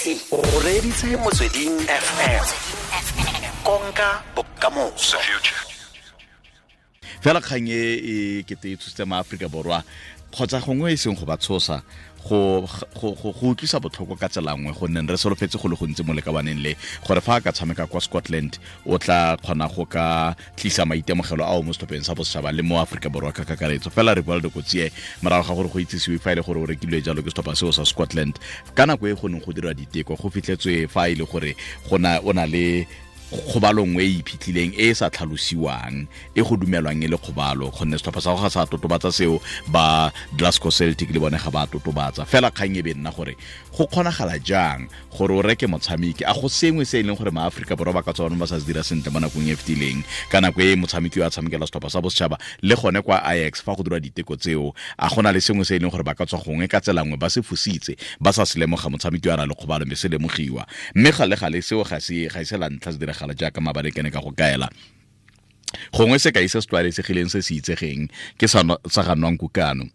c 0.00 0.16
o 0.32 0.40
reditse 0.64 1.12
motsweding 1.20 1.76
fm 1.84 2.44
konka 3.64 4.24
bokamoso. 4.34 5.20
Fela 7.20 7.40
kgang 7.44 7.68
e 7.68 7.82
e 8.12 8.14
kete 8.48 8.72
e 8.72 8.76
tshositse 8.80 9.04
maaforika 9.04 9.48
borwa 9.52 9.84
kgotsa 10.32 10.64
gongwe 10.64 10.92
e 10.92 10.96
seng 10.96 11.12
go 11.12 11.26
ba 11.28 11.36
tshosa 11.36 11.82
go 12.28 12.66
utlwisa 13.42 13.80
botlhoko 13.80 14.16
ka 14.16 14.28
tselangwe 14.28 14.72
gonne 14.72 15.06
re 15.08 15.16
solofetse 15.16 15.58
go 15.58 15.68
le 15.68 15.76
gontsi 15.76 16.02
mo 16.04 16.12
lekabaneng 16.14 16.60
le 16.62 16.76
gore 17.06 17.20
fa 17.20 17.36
a 17.36 17.40
ka 17.40 17.52
tshameka 17.52 17.86
kwa 17.86 18.00
scotland 18.00 18.58
o 18.86 18.98
tla 18.98 19.36
kgona 19.36 19.68
go 19.68 19.84
ka 19.86 20.34
tlisa 20.56 20.84
maitemogelo 20.84 21.44
ao 21.44 21.62
mo 21.62 21.72
setlhopheng 21.72 22.04
sa 22.04 22.14
bosetšhaba 22.14 22.52
le 22.52 22.62
mo 22.62 22.80
aforika 22.80 23.08
borwa 23.10 23.32
ka 23.32 23.44
kakaretso. 23.44 23.90
Fela 23.90 24.14
re 24.14 24.22
bua 24.22 24.36
le 24.36 24.42
dikotsie 24.42 24.92
morago 25.22 25.48
ga 25.48 25.54
gore 25.54 25.68
go 25.68 25.78
itsisiwe 25.80 26.18
fa 26.18 26.32
e 26.32 26.34
le 26.34 26.42
gore 26.42 26.60
o 26.60 26.66
rekilwe 26.66 27.02
jalo 27.02 27.22
ke 27.22 27.30
setlhopha 27.30 27.56
seo 27.56 27.72
sa 27.72 27.84
scotland. 27.84 28.38
Ka 28.74 28.86
nako 28.86 29.08
e 29.08 29.14
go 29.14 29.28
neng 29.28 29.40
go 29.40 29.52
dira 29.52 29.74
diteko 29.74 30.16
go 30.16 30.30
fitlhetswe 30.30 30.88
fa 30.88 31.08
e 31.08 31.14
le 31.14 31.24
gore 31.24 31.56
o 31.90 31.98
na 32.32 32.46
le 32.46 32.86
kgobalo 33.30 33.86
nngwe 33.86 34.04
e 34.04 34.10
iphitlhileng 34.18 34.74
e 34.74 34.90
e 34.90 34.94
sa 34.94 35.06
tlhalosiwang 35.10 36.06
e 36.34 36.42
go 36.42 36.56
dumelwang 36.58 36.98
e 37.04 37.06
le 37.06 37.16
kgobalo 37.16 37.70
gonne 37.70 37.94
setlhopha 37.94 38.20
sa 38.20 38.34
go 38.34 38.42
ga 38.42 38.50
sa 38.50 38.66
totobatsa 38.66 39.12
seo 39.14 39.38
ba 39.70 40.10
glasgow 40.34 40.70
celtic 40.70 41.14
le 41.14 41.20
bone 41.22 41.38
ga 41.38 41.50
ba 41.50 41.66
totobatsa. 41.70 42.26
Fela 42.26 42.50
kgang 42.50 42.74
e 42.74 42.82
be 42.82 42.94
nna 42.94 43.14
gore 43.14 43.36
go 43.70 43.86
kgonagala 43.86 44.34
jang 44.42 44.90
gore 45.14 45.38
o 45.38 45.42
reke 45.42 45.70
motshameki? 45.70 46.26
A 46.26 46.34
go 46.34 46.50
sengwe 46.50 46.82
se 46.82 46.98
e 46.98 47.02
leng 47.06 47.14
gore 47.14 47.30
maaforika 47.30 47.78
borwa 47.78 47.94
ba 47.94 48.02
ka 48.02 48.12
tswa 48.12 48.34
ba 48.34 48.46
sa 48.50 48.58
se 48.58 48.66
dira 48.66 48.82
sentle 48.82 49.12
mo 49.14 49.20
nakong 49.22 49.46
e 49.46 49.54
fetileng. 49.54 50.02
Ka 50.26 50.40
nako 50.40 50.58
e 50.60 50.74
motshameki 50.74 51.22
yo 51.22 51.26
a 51.26 51.30
tshamekela 51.30 51.70
setlhopha 51.70 51.90
sa 51.90 52.02
bosetšhaba 52.02 52.34
le 52.62 52.74
gone 52.74 52.98
kwa 53.02 53.22
ix 53.46 53.62
fa 53.62 53.78
go 53.78 53.82
dira 53.86 54.00
diteko 54.02 54.34
tseo 54.34 54.74
a 54.98 55.06
gona 55.06 55.30
le 55.30 55.38
sengwe 55.38 55.62
se 55.64 55.76
e 55.76 55.78
leng 55.78 55.90
gore 55.94 56.02
ba 56.02 56.18
ka 56.18 56.26
tswa 56.26 56.42
gongwe 56.42 56.66
ka 56.66 56.80
tsela 56.82 57.06
nngwe 57.06 57.14
ba 57.16 57.30
se 57.30 57.42
fositse 57.46 57.94
ba 58.18 58.32
sa 58.34 58.42
se 58.42 58.58
lemoga 58.58 58.90
motshameki 58.90 59.28
yo 59.28 59.34
a 59.34 59.36
na 59.38 59.46
le 59.46 59.54
kgobalo 59.54 59.86
mme 59.86 59.94
se 59.94 60.08
lemogiwa. 60.10 60.66
Mme 60.98 61.14
gale-gale 61.14 61.62
seo 61.62 61.86
ga 61.86 62.00
se 62.02 62.26
la 62.58 62.66
ntlha 62.66 62.90
se 62.90 62.98
diragala 63.20 63.34
jaaka 63.34 63.60
mabarekene 63.60 64.10
ka 64.10 64.20
go 64.20 64.32
kaela. 64.32 64.68
Gongwe 65.92 66.18
se 66.18 66.32
ka 66.32 66.40
se 66.40 66.48
se 66.60 66.66
tlwaelesegileng 66.66 67.30
se 67.30 67.42
se 67.42 67.54
itsegeng 67.54 68.10
ke 68.38 68.48
sa 68.48 68.62
ga 69.02 69.14
nwang 69.14 69.38
kukano 69.38 69.86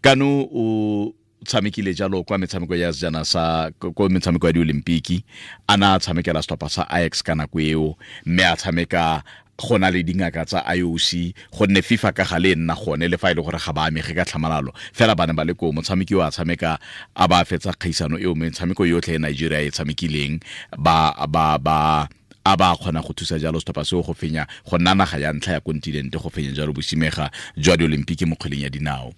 kano 0.00 0.46
o 0.46 1.12
tshamekile 1.44 1.94
jalo 1.94 2.22
kwa 2.22 2.38
metshameko 2.38 2.76
ya 2.76 2.92
sejana 2.92 3.24
sa 3.24 3.70
ko 3.80 4.08
metshameko 4.08 4.46
ya 4.46 4.52
diolimpiki 4.52 5.24
a 5.68 5.76
na 5.76 5.94
a 5.94 5.98
tshamekela 5.98 6.38
setlhopha 6.40 6.70
sa 6.70 6.86
ix 7.02 7.22
ka 7.22 7.34
nako 7.34 7.58
eo 7.60 7.96
mme 8.24 8.44
a 8.46 8.56
tshameka 8.56 9.22
go 9.58 9.78
na 9.78 9.90
le 9.90 10.02
dingaka 10.02 10.46
tsa 10.46 10.62
ioc 10.74 11.34
gonne 11.50 11.82
fifa 11.82 12.14
ka 12.14 12.24
ga 12.24 12.38
le 12.38 12.54
nna 12.54 12.74
gone 12.74 13.10
le 13.10 13.18
fa 13.18 13.30
e 13.30 13.34
le 13.34 13.42
gore 13.42 13.58
ga 13.58 13.72
ba 13.72 13.90
amege 13.90 14.14
ka 14.14 14.24
tlhamalalo 14.24 14.70
fela 14.94 15.14
ba 15.14 15.26
ne 15.26 15.32
ba 15.34 15.44
le 15.44 15.54
koo. 15.54 15.72
Motshameki 15.72 16.14
o 16.14 16.22
a 16.22 16.30
tshameka 16.30 16.78
a 17.16 17.28
ba 17.28 17.44
fetsa 17.44 17.74
kgaisano 17.74 18.18
eo 18.18 18.34
metshameko 18.34 18.86
yotlhe 18.86 19.14
e 19.14 19.18
nigeria 19.18 19.60
e 19.62 19.70
tshamekileng 19.70 20.38
ba 20.78 21.14
ba 21.26 21.58
ba 21.58 22.08
a 22.44 22.56
ba 22.56 22.76
kgona 22.76 23.00
go 23.02 23.12
thusa 23.12 23.38
jalo 23.38 23.60
setlhopha 23.60 23.84
seo 23.84 24.02
go 24.02 24.14
fenya 24.14 24.46
go 24.68 24.78
nna 24.78 24.94
naga 24.94 25.18
ya 25.18 25.32
ntlha 25.32 25.52
ya 25.52 25.60
kontinente 25.60 26.18
go 26.18 26.30
fenya 26.30 26.52
jalo 26.52 26.72
bosimega 26.72 27.30
jwa 27.56 27.76
diolimpiki 27.76 28.26
mo 28.26 28.36
kgweleng 28.36 28.62
ya 28.62 28.70
dinao. 28.70 29.12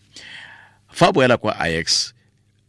Fa 0.89 1.13
boela 1.13 1.37
kwa 1.37 1.59
ix 1.69 2.15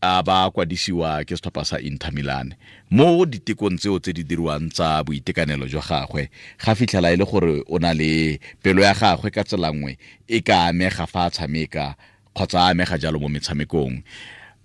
a 0.02 0.24
ba 0.24 0.50
kwadisiwa 0.52 1.26
ke 1.26 1.36
setlhopha 1.38 1.66
sa 1.66 1.80
inter 1.80 2.12
milan. 2.14 2.56
Mo 2.90 3.26
ditekong 3.26 3.78
tseo 3.78 4.00
tse 4.00 4.14
di 4.14 4.24
dirwang 4.24 4.70
tsa 4.74 5.04
boitekanelo 5.04 5.68
jwa 5.68 5.82
gagwe 5.82 6.30
ga 6.58 6.76
fitlhela 6.76 7.14
e 7.14 7.18
le 7.18 7.26
gore 7.26 7.64
o 7.70 7.78
na 7.80 7.94
le 7.94 8.40
pelo 8.64 8.82
ya 8.82 8.94
gagwe 8.94 9.30
ka 9.32 9.44
tselangwe 9.44 9.98
e 10.28 10.42
ka 10.42 10.68
amega 10.74 11.06
fa 11.06 11.26
a 11.26 11.30
tshameka 11.30 11.96
kgotsa 12.34 12.66
a 12.66 12.70
amega 12.74 12.98
jalo 12.98 13.20
mo 13.20 13.30
metshamekong 13.30 14.02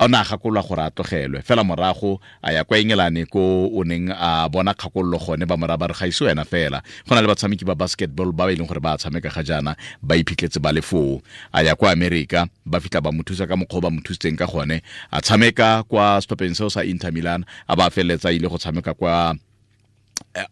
o 0.03 0.09
ne 0.09 0.19
a 0.19 0.25
gakololwa 0.25 0.63
gore 0.67 0.83
a 0.83 0.91
tlogelwe 0.91 1.43
fela 1.43 1.63
morago 1.65 2.21
a 2.43 2.53
ya 2.53 2.65
kwa 2.65 2.79
engelane 2.79 3.27
ko 3.31 3.71
o 3.71 3.85
neng 3.85 4.11
a 4.11 4.49
bona 4.49 4.75
kgakololo 4.75 5.19
gone 5.19 5.47
ba 5.47 5.57
mora 5.57 5.77
ba 5.79 5.87
re 5.87 5.95
gaise 5.95 6.25
wena 6.25 6.45
fela. 6.45 6.83
Go 7.07 7.15
na 7.15 7.21
le 7.23 7.29
batshameki 7.29 7.65
ba 7.65 7.75
basketball 7.75 8.33
ba 8.33 8.47
ba 8.47 8.53
e 8.53 8.57
leng 8.57 8.67
gore 8.67 8.81
ba 8.83 8.99
tshameka 8.99 9.31
ga 9.31 9.43
jaana 9.47 9.77
ba 10.03 10.17
iphitlhetse 10.19 10.59
ba 10.59 10.73
le 10.73 10.83
foo. 10.83 11.23
A 11.55 11.63
ya 11.63 11.77
kwa 11.77 11.93
america 11.93 12.49
ba 12.67 12.81
fitlha 12.81 13.01
ba 13.01 13.13
mo 13.13 13.23
thusa 13.23 13.47
ka 13.47 13.55
mokgwa 13.55 13.79
o 13.79 13.81
ba 13.81 13.91
mo 13.95 14.01
thusitseng 14.03 14.37
ka 14.37 14.47
gone. 14.47 14.83
A 15.13 15.21
tshameka 15.23 15.85
kwa 15.87 16.19
stopeng 16.19 16.55
seo 16.59 16.67
sa 16.71 16.83
inter 16.83 17.13
milan 17.13 17.45
a 17.69 17.77
ba 17.77 17.87
feleletsa 17.91 18.35
ile 18.35 18.49
go 18.51 18.59
tshameka 18.59 18.95
kwa 18.99 19.37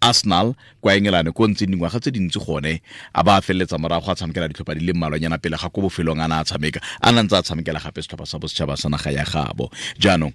arsenal 0.00 0.54
kwa 0.80 0.94
engelane 0.94 1.32
ko 1.32 1.48
ntseng 1.48 1.66
dingwaga 1.70 2.00
tse 2.00 2.10
dintsi 2.10 2.38
gone 2.38 2.80
a 3.14 3.22
ba 3.22 3.40
feleletsa 3.40 3.78
morago 3.78 4.10
a 4.10 4.14
tshamekela 4.14 4.48
ditlhopha 4.48 4.74
di 4.74 4.84
le 4.84 4.92
mmalwanyana 4.92 5.38
pele 5.38 5.56
ga 5.56 5.68
ko 5.68 5.80
bofelong 5.80 6.20
a 6.20 6.28
na 6.28 6.40
a 6.40 6.44
tshameka 6.44 6.80
a 7.00 7.12
na 7.12 7.22
ntse 7.22 7.36
a 7.36 7.42
tshamekela 7.42 7.80
gape 7.80 8.02
setlhopha 8.02 8.26
sa 8.26 8.38
bosetšhaba 8.38 8.76
sa 8.76 8.88
naga 8.88 9.10
ya 9.10 9.24
gabo. 9.24 9.70
Jaanong 9.98 10.32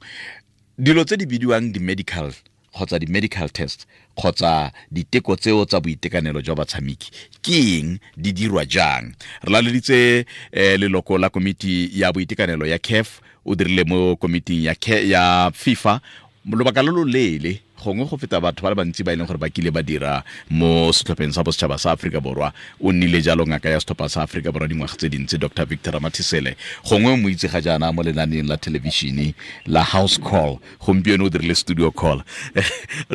dilo 0.78 1.04
tse 1.04 1.18
di 1.18 1.26
bidiwang 1.26 1.72
di-medical 1.72 2.34
kgotsa 2.74 3.00
di-medical 3.00 3.50
test 3.50 3.86
kgotsa 4.18 4.72
diteko 4.92 5.36
tseo 5.36 5.66
tsa 5.66 5.80
boitekanelo 5.80 6.42
jwa 6.42 6.56
batshameki 6.56 7.12
ke 7.42 7.80
eng? 7.80 8.00
Di 8.18 8.34
dirwa 8.34 8.66
jang? 8.66 9.14
Re 9.44 9.52
laleditse 9.54 10.26
um 10.54 10.78
leloko 10.82 11.18
la 11.18 11.30
komiti 11.30 11.90
ya 11.94 12.12
boitekanelo 12.12 12.66
ya 12.66 12.80
caf 12.80 13.22
o 13.46 13.56
dirile 13.56 13.84
mo 13.86 14.16
komiting 14.16 14.64
ya, 14.66 14.76
ya 15.06 15.52
fifa. 15.54 16.02
Lobaka 16.46 16.84
lo 16.84 16.92
lo 16.92 17.06
leele 17.06 17.65
gongwe 17.84 18.06
go 18.10 18.18
feta 18.18 18.40
batho 18.42 18.64
ba 18.64 18.70
le 18.70 18.76
bantsi 18.76 19.04
ba 19.04 19.14
e 19.14 19.16
leng 19.16 19.28
gore 19.28 19.38
ba 19.38 19.50
kile 19.50 19.72
ba 19.72 19.84
dira 19.84 20.24
mo 20.50 20.92
setlhopheng 20.92 21.34
sa 21.34 21.44
bosetšhaba 21.44 21.78
sa 21.78 21.94
aforika 21.94 22.22
borwa. 22.22 22.54
O 22.82 22.92
nnile 22.92 23.22
jalo 23.22 23.46
ngaka 23.46 23.70
ya 23.70 23.80
setlhopha 23.80 24.10
sa 24.10 24.24
aforika 24.24 24.52
borwa 24.52 24.68
dingwaga 24.68 24.96
tse 24.96 25.10
dintsi 25.10 25.38
dr 25.38 25.66
victor 25.66 25.94
ramathisele. 25.94 26.56
Gongwe 26.88 27.18
mo 27.22 27.30
itse 27.30 27.48
ga 27.48 27.62
jaana 27.62 27.92
mo 27.92 28.04
lenaneng 28.04 28.48
la 28.48 28.58
thelebišene 28.58 29.34
la 29.68 29.84
house 29.84 30.18
call. 30.18 30.60
Gompieno 30.80 31.26
o 31.26 31.30
dirile 31.30 31.56
studio 31.56 31.92
call. 31.92 32.24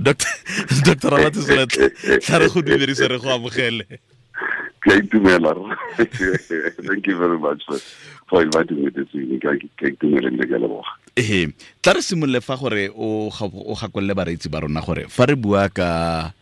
Dr 0.87 1.11
ramathisele 1.11 1.67
tla 2.21 2.39
re 2.39 2.49
go 2.49 2.63
dumedise 2.63 3.09
re 3.09 3.19
go 3.19 3.29
amogele. 3.33 3.87
Ke 4.81 4.97
itumela 4.97 5.53
thank 5.97 7.07
you 7.07 7.19
very 7.19 7.39
much 7.39 7.63
for, 8.29 8.43
inviting 8.43 8.85
me 8.85 8.91
this 8.91 9.09
evening. 9.13 9.41
Ke 9.41 9.57
a 9.83 9.91
itumela 9.93 10.31
le 10.31 10.47
ke 10.47 10.57
ee 11.17 11.53
tla 11.83 11.93
re 11.93 12.03
simolole 12.03 12.41
fa 12.41 12.57
gore 12.57 12.91
o 12.95 13.31
gakolole 13.81 14.15
bareetsi 14.15 14.49
ba 14.49 14.61
rona 14.61 14.81
gore 14.81 15.09
fa 15.09 15.27
re 15.27 15.35
bua 15.35 15.69
ka 15.69 16.33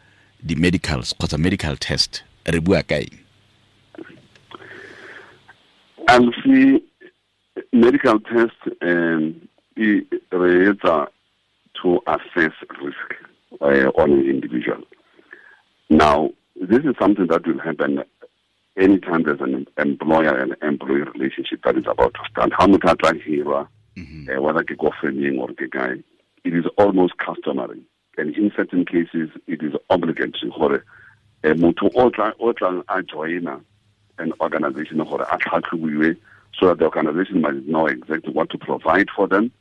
di-medicals 0.42 1.14
kgotsa 1.14 1.38
medical 1.38 1.76
test 1.76 2.24
re 2.46 2.60
bua 2.60 2.82
ka 2.82 2.96
eng 3.00 3.16
alfi 6.06 6.82
medical 7.72 8.18
test 8.20 8.60
um 8.82 9.34
re 9.76 10.52
etsa 10.70 11.08
to 11.82 12.00
assess 12.06 12.54
risk 12.82 13.08
uh, 13.60 13.90
on 14.02 14.10
an 14.12 14.28
individual. 14.28 14.82
Now 15.90 16.30
this 16.56 16.80
is 16.84 16.94
something 16.98 17.28
that 17.28 17.46
will 17.46 17.60
happen 17.60 18.02
anytime 18.76 19.22
there's 19.22 19.40
an 19.40 19.66
employer 19.78 20.36
and 20.36 20.56
employee 20.62 21.02
relationship 21.14 21.62
that 21.64 21.76
is 21.76 21.84
about 21.86 22.14
to 22.14 22.20
start 22.30 22.52
how 22.58 22.66
motho 22.66 22.90
a 22.90 22.96
tla 22.96 23.68
hirwa 24.26 24.38
uh, 24.38 24.42
whether 24.42 24.62
go 24.74 24.92
or 25.40 25.48
guy 25.70 25.96
it 26.44 26.54
is 26.54 26.64
almost 26.76 27.18
customary. 27.18 27.82
And 28.16 28.36
in 28.36 28.52
certain 28.56 28.84
cases 28.84 29.30
it 29.46 29.62
is 29.62 29.74
obligatory 29.90 30.50
gore 30.50 30.84
uh, 31.44 31.48
motho 31.54 31.90
o 31.94 32.10
tlang 32.10 32.82
a 32.88 33.60
an 34.22 34.32
organization 34.40 34.98
gore 34.98 35.22
a 35.22 35.38
tlhatlhobiwe 35.38 36.16
so 36.58 36.66
that 36.66 36.78
the 36.78 36.84
organization 36.84 37.40
must 37.40 37.66
know 37.66 37.86
exactly 37.86 38.32
what 38.32 38.50
to 38.50 38.58
provide 38.58 39.08
for 39.14 39.28
them 39.28 39.52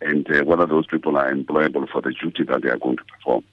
and 0.00 0.28
uh, 0.30 0.42
whether 0.44 0.66
those 0.66 0.86
people 0.86 1.16
are 1.16 1.32
employable 1.32 1.88
for 1.88 2.00
the 2.00 2.12
duty 2.12 2.42
that 2.44 2.62
they 2.62 2.70
are 2.70 2.78
going 2.78 2.96
to 2.96 3.04
perform. 3.04 3.44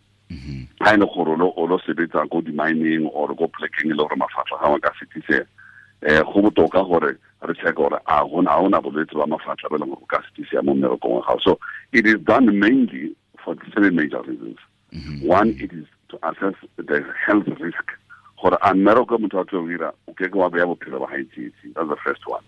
Ga 0.80 0.94
e 0.94 0.98
le 0.98 1.06
gore 1.06 1.38
o 1.42 1.64
lo 1.66 1.78
sebetsa 1.80 2.30
ko 2.30 2.42
di-mining 2.42 3.06
or 3.08 3.28
ko 3.36 3.48
plekeng 3.48 3.92
e 3.92 3.94
le 3.94 4.04
gore 4.04 4.16
mafatlha 4.16 4.60
ga 4.62 4.70
wa 4.70 4.80
ka 4.80 4.92
fetisea 5.00 5.46
um 6.04 6.24
go 6.34 6.42
botoka 6.42 6.84
gore 6.88 7.18
re 7.42 7.54
check 7.56 7.76
gore 7.76 8.00
a 8.06 8.24
gona 8.24 8.52
a 8.52 8.62
gona 8.62 8.82
bolwetse 8.82 9.14
ba 9.14 9.26
mafatlha 9.26 9.70
ba 9.70 9.76
e 9.76 9.80
leng 9.80 9.96
gore 9.96 10.08
ka 10.08 10.62
mo 10.62 10.74
mmerekong 10.74 11.24
wa 11.26 11.38
so 11.44 11.60
it 11.92 12.06
is 12.06 12.20
done 12.24 12.60
mainly 12.60 13.16
for 13.44 13.56
seven 13.74 13.96
major 13.96 14.22
reasons 14.22 14.58
mm 14.92 15.00
-hmm. 15.00 15.28
one 15.28 15.50
it 15.60 15.74
is 15.74 15.86
to 16.10 16.18
assess 16.24 16.56
the 16.78 17.04
health 17.26 17.48
risk 17.60 17.92
gore 18.42 18.58
a 18.62 18.74
mmereko 18.74 19.18
motho 19.18 19.40
a 19.40 19.46
tlo 19.46 19.68
dira 19.68 19.94
o 20.08 20.14
ke 20.14 20.30
ke 20.30 20.36
wa 20.38 20.50
beya 20.50 20.66
bophelo 20.66 21.00
ba 21.00 21.08
that's 21.10 21.90
the 21.90 21.98
first 22.04 22.28
one 22.28 22.44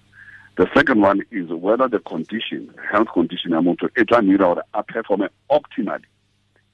the 0.56 0.68
second 0.76 1.02
one 1.02 1.24
is 1.32 1.50
whether 1.50 1.88
the 1.90 2.00
condition 2.00 2.70
health 2.92 3.10
condition 3.14 3.52
ya 3.52 3.62
motho 3.62 3.90
e 3.96 4.06
tla 4.06 4.22
dira 4.22 4.46
gore 4.46 4.62
a 4.74 4.84
performe 4.84 5.30
optimally 5.50 6.06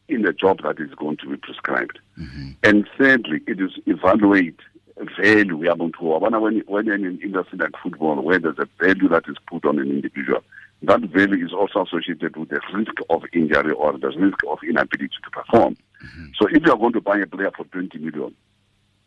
in 0.08 0.22
the 0.22 0.34
job 0.34 0.62
that 0.64 0.80
is 0.80 0.94
going 0.96 1.18
to 1.18 1.28
be 1.30 1.38
prescribed. 1.38 2.00
Mm 2.18 2.26
-hmm. 2.26 2.70
And 2.70 2.88
thirdly, 2.98 3.42
it 3.48 3.60
is 3.60 3.72
evaluate 3.86 4.62
value. 4.98 5.58
We 5.58 5.68
are 5.68 5.76
going 5.76 5.94
to. 5.94 6.04
When, 6.04 6.64
when 6.68 6.88
in 6.92 7.06
an 7.06 7.20
industry 7.22 7.58
like 7.60 7.72
football, 7.82 8.22
where 8.22 8.40
there's 8.40 8.60
a 8.60 8.68
value 8.80 9.10
that 9.10 9.24
is 9.28 9.36
put 9.48 9.66
on 9.66 9.80
an 9.80 9.90
individual, 9.90 10.42
that 10.84 11.02
value 11.02 11.46
is 11.46 11.54
also 11.54 11.84
associated 11.84 12.36
with 12.38 12.50
the 12.50 12.62
risk 12.74 12.94
of 13.10 13.24
injury 13.34 13.72
or 13.72 13.98
the 13.98 14.10
risk 14.10 14.38
of 14.48 14.60
inability 14.64 15.18
to 15.24 15.30
perform. 15.32 15.76
Mm 16.02 16.08
-hmm. 16.08 16.28
So 16.38 16.48
if 16.48 16.62
you 16.66 16.72
are 16.74 16.80
going 16.80 16.94
to 16.94 17.02
buy 17.02 17.22
a 17.22 17.28
player 17.28 17.52
for 17.58 17.66
20 17.66 18.00
million, 18.00 18.36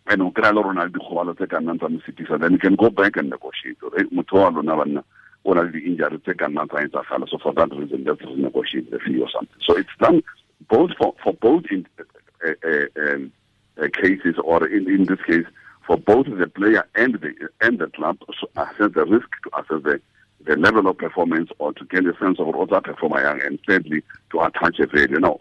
and 0.06 0.22
o 0.22 0.30
kry-a 0.30 0.52
le 0.52 0.62
rona 0.62 0.84
le 0.84 0.90
dikgobalo 0.90 1.34
tse 1.34 1.46
ka 1.46 1.60
nnang 1.60 1.78
tsa 1.78 1.88
mositisa 1.88 2.38
then 2.38 2.52
you 2.52 2.58
can 2.58 2.76
go 2.76 2.88
back 2.90 3.16
and 3.16 3.28
negotiate 3.30 3.80
motho 4.10 4.36
wa 4.40 4.48
lona 4.50 4.74
banna 4.76 5.02
o 5.44 5.52
na 5.54 5.60
le 5.62 5.70
di-injury 5.70 6.18
tse 6.18 6.34
ka 6.34 6.48
nnang 6.48 6.68
tsa 6.68 6.80
etsagala 6.84 7.26
so 7.28 7.36
for 7.38 7.52
that 7.54 7.70
reason 7.78 8.04
let's 8.04 8.24
renegotiate 8.24 8.88
the 8.90 8.98
fee 9.04 9.20
or 9.24 9.28
something 9.28 9.60
so 9.66 9.76
it's 9.76 9.96
done 10.00 10.22
both 10.68 10.90
for, 10.98 11.14
for 11.22 11.32
both 11.34 11.64
in, 11.70 11.86
uh, 12.00 12.52
uh, 12.64 12.86
um, 13.02 13.32
uh, 13.80 13.88
cases, 14.02 14.34
or 14.44 14.66
in, 14.66 14.88
in 14.88 15.04
this 15.04 15.20
case, 15.26 15.46
for 15.88 15.96
both 15.96 16.26
the 16.26 16.46
player 16.46 16.86
and 16.94 17.14
the 17.14 17.48
and 17.62 17.78
the 17.78 17.86
club 17.86 18.18
to 18.20 18.48
assess 18.60 18.92
the 18.94 19.06
risk, 19.06 19.28
to 19.42 19.58
assess 19.58 19.82
the, 19.82 20.00
the 20.44 20.56
level 20.56 20.86
of 20.86 20.98
performance, 20.98 21.48
or 21.58 21.72
to 21.72 21.84
get 21.86 22.04
a 22.04 22.14
sense 22.18 22.38
of 22.38 22.46
what 22.48 22.68
that 22.70 22.84
performer 22.84 23.22
young, 23.22 23.40
and 23.40 23.58
thirdly, 23.66 24.02
to 24.30 24.40
attach 24.40 24.78
a 24.78 24.86
value. 24.86 25.18
Now, 25.18 25.40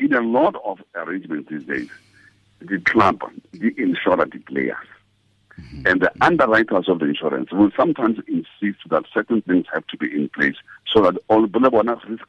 in 0.00 0.12
a 0.12 0.20
lot 0.20 0.56
of 0.64 0.80
arrangements 0.96 1.50
these 1.50 1.62
days, 1.62 1.88
the 2.60 2.80
club, 2.80 3.22
the 3.52 3.72
insurer, 3.78 4.26
the 4.26 4.40
players, 4.40 4.76
mm-hmm. 5.56 5.86
and 5.86 6.00
the 6.00 6.10
underwriters 6.20 6.88
of 6.88 6.98
the 6.98 7.06
insurance 7.06 7.52
will 7.52 7.70
sometimes 7.76 8.18
insist 8.26 8.80
that 8.90 9.04
certain 9.14 9.40
things 9.42 9.66
have 9.72 9.86
to 9.86 9.96
be 9.96 10.12
in 10.12 10.28
place 10.30 10.56
so 10.92 11.00
that 11.02 11.16
all 11.28 11.46
risk 12.08 12.24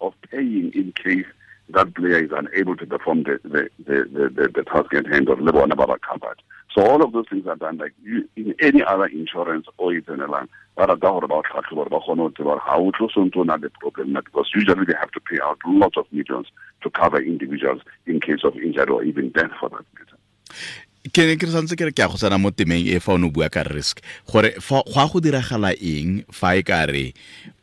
of 0.00 0.12
paying 0.28 0.72
in 0.74 0.92
case 0.92 1.26
that 1.70 1.94
player 1.94 2.22
is 2.22 2.30
unable 2.32 2.76
to 2.76 2.86
perform 2.86 3.22
the 3.22 3.38
the 3.42 3.68
the, 3.84 4.28
the, 4.28 4.48
the 4.54 4.64
task 4.64 4.92
at 4.94 5.06
hand 5.06 5.28
or 5.28 5.36
level 5.36 5.60
one 5.60 5.98
covered. 6.00 6.42
So 6.74 6.82
all 6.82 7.02
of 7.02 7.12
those 7.12 7.26
things 7.30 7.46
are 7.46 7.54
done 7.56 7.78
like 7.78 7.94
you, 8.02 8.28
in 8.36 8.54
any 8.60 8.82
other 8.82 9.06
insurance 9.06 9.66
or 9.78 9.94
in 9.94 10.02
a 10.08 10.26
land. 10.26 10.48
But 10.76 10.90
I 10.90 10.96
doubt 10.96 11.22
about 11.22 11.46
how 11.46 11.62
how 11.62 11.78
the 12.90 13.70
problem 13.80 14.12
because 14.24 14.50
usually 14.54 14.84
they 14.84 14.94
have 14.98 15.12
to 15.12 15.20
pay 15.20 15.38
out 15.42 15.58
lots 15.66 15.96
of 15.96 16.06
millions 16.10 16.48
to 16.82 16.90
cover 16.90 17.22
individuals 17.22 17.80
in 18.06 18.20
case 18.20 18.42
of 18.42 18.56
injury 18.56 18.90
or 18.90 19.04
even 19.04 19.30
death 19.30 19.52
for 19.60 19.68
that 19.68 19.84
matter. 19.94 20.18
ke 21.12 21.20
ne 21.28 21.36
ke 21.36 21.44
santse 21.52 21.76
ke 21.76 21.84
re 21.84 21.92
ke 21.92 22.00
a 22.00 22.08
go 22.08 22.16
tsena 22.16 22.40
mo 22.40 22.48
temeng 22.48 22.86
e 22.88 22.96
fa 22.98 23.12
o 23.12 23.18
ne 23.20 23.28
bua 23.28 23.50
ka 23.52 23.62
risk 23.68 24.00
gore 24.24 24.56
go 24.56 24.80
a 24.80 25.04
go 25.12 25.20
diragala 25.20 25.76
eng 25.76 26.24
fa 26.32 26.54
e 26.56 26.64
ka 26.64 26.88
re 26.88 27.12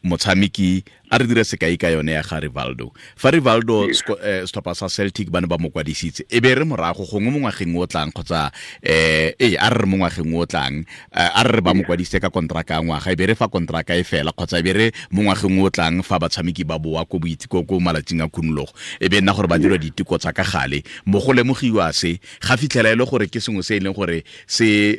motshameki 0.03 0.83
a 1.12 1.18
re 1.18 1.27
dire 1.27 1.44
sekai 1.44 1.77
ka 1.77 1.89
yone 1.92 2.12
ya 2.15 2.24
ga 2.24 2.39
rivaldo. 2.39 2.92
Fa 3.15 3.31
rivaldo 3.31 3.92
setlhopha 3.92 4.75
sa 4.75 4.88
celtic 4.88 5.30
ba 5.30 5.42
ne 5.42 5.48
ba 5.48 5.57
mo 5.59 5.69
kwadisitse 5.69 6.24
e 6.30 6.39
be 6.39 6.56
re 6.56 6.63
morago 6.63 7.03
gongwe 7.03 7.31
mo 7.31 7.39
ngwageng 7.44 7.75
o 7.75 7.86
tlang 7.86 8.12
kgotsa 8.15 8.48
um 8.48 8.51
ee 8.88 9.57
a 9.59 9.69
re 9.69 9.83
re 9.83 9.86
mo 9.86 9.98
ngwageng 10.00 10.31
o 10.33 10.45
tlang 10.48 10.88
eh, 11.12 11.30
a 11.36 11.44
re 11.44 11.59
re 11.59 11.62
ba 11.62 11.74
mo 11.75 11.83
kwadisitse 11.83 12.24
ka 12.24 12.31
kontraka 12.31 12.80
ya 12.80 12.81
ngwaga 12.81 13.12
e 13.12 13.15
be 13.15 13.27
re 13.27 13.36
fa 13.36 13.51
kontraka 13.51 13.95
e 14.00 14.03
fela 14.07 14.31
kgotsa 14.31 14.59
e 14.59 14.63
be 14.63 14.74
re 14.74 14.88
mo 15.12 15.27
ngwageng 15.27 15.59
o 15.59 15.69
tlang 15.69 16.00
fa 16.00 16.15
batshameki 16.15 16.63
ba 16.63 16.80
boa 16.80 17.04
ko 17.06 17.19
ko 17.19 17.80
malatsing 17.80 18.24
a 18.24 18.31
khunologo 18.31 18.71
e 19.00 19.09
be 19.12 19.19
nna 19.19 19.36
gore 19.36 19.51
ba 19.51 19.59
dirwa 19.59 19.77
diteko 19.77 20.15
tsa 20.15 20.31
ka 20.31 20.47
gale 20.47 20.80
mo 21.06 21.19
go 21.19 21.36
lemogiwa 21.36 21.92
se 21.92 22.24
ga 22.39 22.56
fitlhela 22.56 22.92
e 22.92 22.95
le 22.95 23.04
gore 23.04 23.27
ke 23.27 23.44
sengwe 23.44 23.63
se 23.68 23.75
e 23.75 23.83
leng 23.83 23.94
gore 23.94 24.24
se 24.47 24.95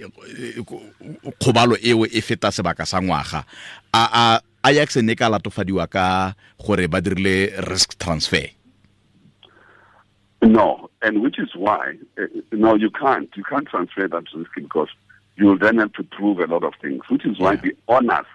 kgobalo 1.40 1.80
eo 1.80 2.04
e 2.04 2.20
feta 2.20 2.52
sebaka 2.52 2.84
sa 2.84 3.00
ngwaga. 3.00 3.44
A 3.92 4.40
ajax 4.62 4.96
ne 4.96 5.14
ka 5.14 5.28
latofadiwa 5.28 5.86
ka 5.86 6.34
gore 6.66 6.88
ba 6.88 7.00
dirile 7.00 7.52
risk 7.68 7.98
transfer 7.98 8.46
no 10.42 10.90
and 11.02 11.22
which 11.22 11.38
is 11.38 11.54
why 11.56 11.94
uh, 12.18 12.26
no 12.52 12.74
you 12.74 12.90
can't 12.90 13.30
you 13.36 13.44
can't 13.44 13.66
transfer 13.68 14.08
that 14.08 14.24
risk 14.34 14.50
because 14.54 14.88
you 15.36 15.46
will 15.46 15.58
then 15.58 15.78
have 15.78 15.92
to 15.92 16.02
prove 16.02 16.38
a 16.38 16.46
lot 16.46 16.64
of 16.64 16.74
things 16.80 17.02
which 17.08 17.24
is 17.26 17.38
why 17.38 17.52
yeah. 17.52 17.60
the 17.62 17.76
honors 17.88 18.26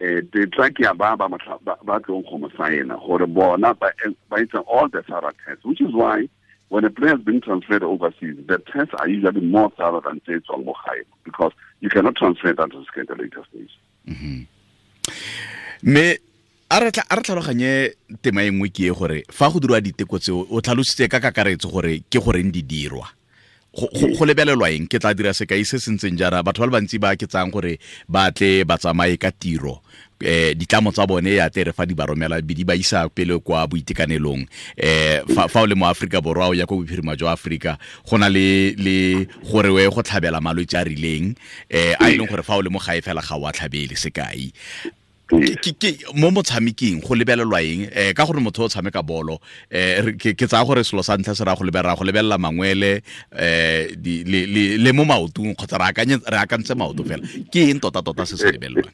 uh, 0.00 0.20
the 0.32 0.48
trachea 0.52 0.94
ba 0.94 1.16
ba 1.16 1.28
ba 1.28 2.00
go 2.00 2.22
go 2.22 2.50
signa 2.56 2.96
gore 2.96 3.26
bona 3.26 3.74
ba 3.74 3.92
ba 4.30 4.60
all 4.66 4.88
the 4.88 5.02
thorough 5.02 5.32
tests 5.44 5.64
which 5.64 5.80
is 5.80 5.92
why 5.92 6.26
when 6.72 6.86
a 6.86 6.90
player 6.90 7.10
has 7.10 7.20
been 7.20 7.38
transferred 7.42 7.82
overseas, 7.82 8.34
the 8.46 8.56
tests 8.56 8.94
are 8.98 9.06
usually 9.06 9.42
more 9.42 9.70
thorough 9.72 10.00
than 10.00 10.22
say 10.26 10.40
on 10.48 10.64
high 10.74 11.02
because 11.22 11.52
you 11.80 11.90
cannot 11.90 12.16
transfer 12.16 12.54
that 12.54 12.72
risk 12.74 12.96
at 12.96 13.10
a 13.10 13.14
later 13.22 13.44
stage. 13.50 13.78
Mm 14.08 14.14
-hmm. 14.14 14.46
Me 15.82 16.18
a 16.72 16.80
re 16.80 16.90
tlhaloganye 16.90 17.92
tema 18.22 18.42
e 18.42 18.50
nngwe 18.50 18.70
ke 18.72 18.88
e 18.88 18.94
gore 18.96 19.18
fa 19.28 19.50
go 19.50 19.60
dirwa 19.60 19.80
diteko 19.80 20.18
tseo 20.18 20.46
o 20.48 20.60
tlhalositse 20.60 21.08
ka 21.08 21.20
kakaretso 21.20 21.68
gore 21.68 22.00
ke 22.08 22.18
goreng 22.18 22.48
di 22.52 22.62
dirwa. 22.62 23.04
Go 23.72 24.24
lebelelwa 24.24 24.68
eng? 24.68 24.84
Ke 24.88 25.00
tla 25.00 25.12
dira 25.16 25.32
sekai 25.32 25.64
se 25.64 25.80
sentseng 25.80 26.16
jara 26.16 26.42
batho 26.44 26.64
ba 26.64 26.68
le 26.68 26.72
bantsi 26.76 27.00
ba 27.00 27.16
ke 27.16 27.28
tsang 27.28 27.52
gore 27.52 27.76
ba 28.08 28.32
tle 28.32 28.64
ba 28.64 28.76
tsamaye 28.76 29.16
ka 29.16 29.32
tiro 29.32 29.80
eh 30.22 30.54
ditlamo 30.54 30.92
tsa 30.92 31.06
bone 31.06 31.34
ya 31.34 31.50
tere 31.50 31.72
fa 31.72 31.84
di 31.84 31.94
ba 31.94 32.06
romela 32.06 32.40
be 32.40 32.54
di 32.54 32.64
ba 32.64 32.74
isa 32.74 33.08
pele 33.08 33.38
kwa 33.42 33.66
boitekanelong. 33.66 34.46
Eh 34.76 35.22
fa, 35.34 35.48
fa 35.48 35.60
o 35.62 35.66
le 35.66 35.74
mo 35.74 35.86
Africa 35.86 36.22
borwa 36.22 36.48
o 36.48 36.54
ya 36.54 36.66
go 36.66 36.78
bophirima 36.78 37.16
jwa 37.16 37.32
Africa 37.32 37.76
gona 38.06 38.30
le 38.30 38.72
le 38.78 39.26
gore 39.50 39.70
we 39.74 39.84
go 39.90 40.02
tlhabela 40.02 40.40
malwetse 40.40 40.78
a 40.78 40.84
rileng. 40.84 41.34
Eh 41.68 41.94
a 41.98 42.10
ile 42.10 42.26
gore 42.26 42.42
fa 42.42 42.56
o 42.56 42.62
le 42.62 42.70
mo 42.70 42.78
gae 42.78 43.00
fela 43.02 43.20
ga 43.20 43.36
wa 43.36 43.52
tlhabele 43.52 43.98
sekai. 43.98 44.52
Mo 46.12 46.30
motshameking 46.30 47.00
go 47.00 47.14
lebelelwa 47.14 47.62
eng? 47.64 47.88
Um 47.88 48.12
ka 48.12 48.26
gore 48.26 48.40
motho 48.44 48.64
o 48.64 48.68
tshameka 48.68 49.02
bolo 49.02 49.40
um 49.72 50.12
ke 50.20 50.36
tsaya 50.36 50.64
gore 50.64 50.84
selo 50.84 51.02
sa 51.02 51.16
ntlha 51.16 51.34
se 51.34 51.44
ra 51.44 51.56
go 51.56 51.64
lebelela 51.64 51.96
go 51.96 52.04
lebelela 52.04 52.36
mangwele 52.36 53.00
um 53.32 54.04
le 54.84 54.92
mo 54.92 55.04
maotong 55.08 55.56
kgotsa 55.56 55.80
re 55.80 56.36
akantse 56.36 56.76
maoto 56.76 57.02
fela. 57.02 57.24
Ke 57.48 57.70
eng 57.70 57.80
tota-tota 57.80 58.26
se 58.28 58.36
se 58.36 58.52
lebelelwang 58.52 58.92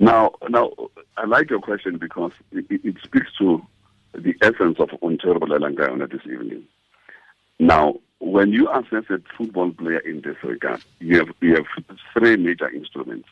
now 0.00 0.32
now 0.48 0.72
i 1.16 1.24
like 1.24 1.50
your 1.50 1.60
question 1.60 1.96
because 1.96 2.32
it, 2.50 2.66
it 2.70 2.96
speaks 3.04 3.28
to 3.38 3.62
the 4.12 4.34
essence 4.42 4.80
of 4.80 4.88
Ontero 5.02 5.38
Bolelangayona 5.38 6.10
this 6.10 6.22
evening. 6.24 6.64
Now 7.60 8.00
when 8.18 8.50
you 8.50 8.68
assess 8.70 9.04
a 9.08 9.20
football 9.36 9.70
player 9.70 10.00
in 10.00 10.22
this 10.22 10.36
regard 10.42 10.82
you 10.98 11.18
have, 11.18 11.28
you 11.40 11.54
have 11.54 11.66
three 12.12 12.36
major 12.36 12.68
instruments. 12.70 13.28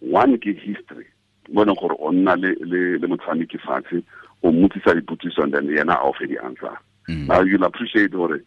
One 0.00 0.34
is 0.34 0.56
history 0.62 1.06
mo 1.50 1.64
leng 1.64 1.76
gore 1.80 1.96
o 1.98 2.10
nna 2.12 2.36
le 2.36 2.54
le 3.00 3.06
motshameki 3.08 3.58
fatshe 3.58 4.02
o 4.42 4.52
mmotsisa 4.52 4.94
dipotsiso 4.94 5.42
and 5.42 5.54
then 5.54 5.66
yena 5.66 5.96
a 5.96 6.12
fe 6.12 6.26
di-answer. 6.26 6.78
Mm. 7.08 7.26
now 7.26 7.40
you'll 7.40 7.64
appreciate 7.64 8.12
gore 8.12 8.40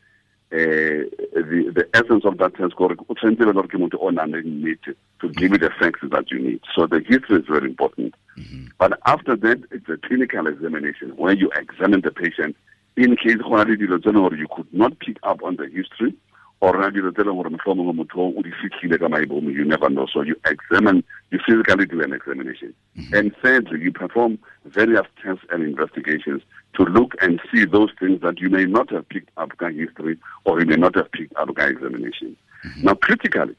uh, 0.51 1.07
the, 1.33 1.71
the 1.74 1.88
essence 1.94 2.25
of 2.25 2.38
that 2.38 2.56
test 2.56 2.75
gore 2.75 2.95
o 3.09 3.13
tshwanetse 3.15 3.45
le 3.45 3.53
gore 3.53 3.68
ke 3.68 3.80
motho 3.80 3.98
o 4.00 4.09
nang 4.09 4.31
le 4.31 4.42
nnete 4.44 4.95
to 5.19 5.30
give 5.30 5.51
you 5.51 5.57
the 5.57 5.71
facts 5.80 6.01
that 6.12 6.30
you 6.31 6.39
need. 6.39 6.62
So 6.75 6.88
the 6.88 7.00
history 7.00 7.39
is 7.39 7.48
very 7.48 7.69
important. 7.69 8.15
Mm 8.38 8.44
-hmm. 8.44 8.63
but 8.80 9.00
after 9.06 9.36
that 9.45 9.59
it's 9.71 9.89
a 9.89 9.98
clinical 10.07 10.48
examination 10.48 11.12
where 11.15 11.36
you 11.42 11.50
examine 11.56 12.01
the 12.01 12.12
patient 12.12 12.56
in 12.98 13.15
case 13.15 13.39
go 13.44 13.56
na 13.56 13.63
le 13.63 13.75
dilo 13.77 13.98
tse 14.00 14.12
gore 14.12 14.36
you 14.36 14.48
could 14.56 14.71
not 14.74 14.94
pick 15.00 15.18
up 15.24 15.44
on 15.44 15.56
the 15.56 15.68
history 15.68 16.13
or 16.62 16.74
dilo 16.92 17.12
tse 17.12 17.24
leng 17.24 17.38
gore 17.38 17.50
motlhomongwe 17.50 17.94
motho 17.94 18.34
o 18.38 18.42
di 18.42 18.52
fitlhile 18.52 18.98
ka 19.00 19.10
maibomo 19.10 19.50
you 19.50 19.66
never 19.66 19.90
know 19.90 20.06
so 20.06 20.22
you 20.22 20.36
examine 20.46 21.04
you 21.31 21.40
physically 21.46 21.86
do 21.88 22.02
an 22.02 22.13
examination 22.13 22.74
mm 22.96 23.04
-hmm. 23.04 23.18
and 23.18 23.36
thirdly 23.42 23.81
you 23.81 23.92
perform 23.92 24.38
various 24.66 25.08
tests 25.22 25.46
and 25.50 25.63
investigations 25.63 26.41
to 26.74 26.86
look 26.86 27.15
and 27.22 27.41
see 27.51 27.65
those 27.65 27.91
things 28.00 28.22
that 28.22 28.39
you 28.39 28.50
may 28.50 28.65
not 28.65 28.89
have 28.91 29.10
picked 29.10 29.32
up 29.38 29.58
by 29.58 29.72
history 29.74 30.15
or 30.46 30.60
you 30.60 30.68
may 30.68 30.77
not 30.77 30.94
have 30.96 31.10
picked 31.12 31.36
up 31.41 31.50
by 31.56 31.65
examination 31.65 32.30
mm 32.30 32.70
-hmm. 32.70 32.84
now 32.86 32.96
critically 33.08 33.56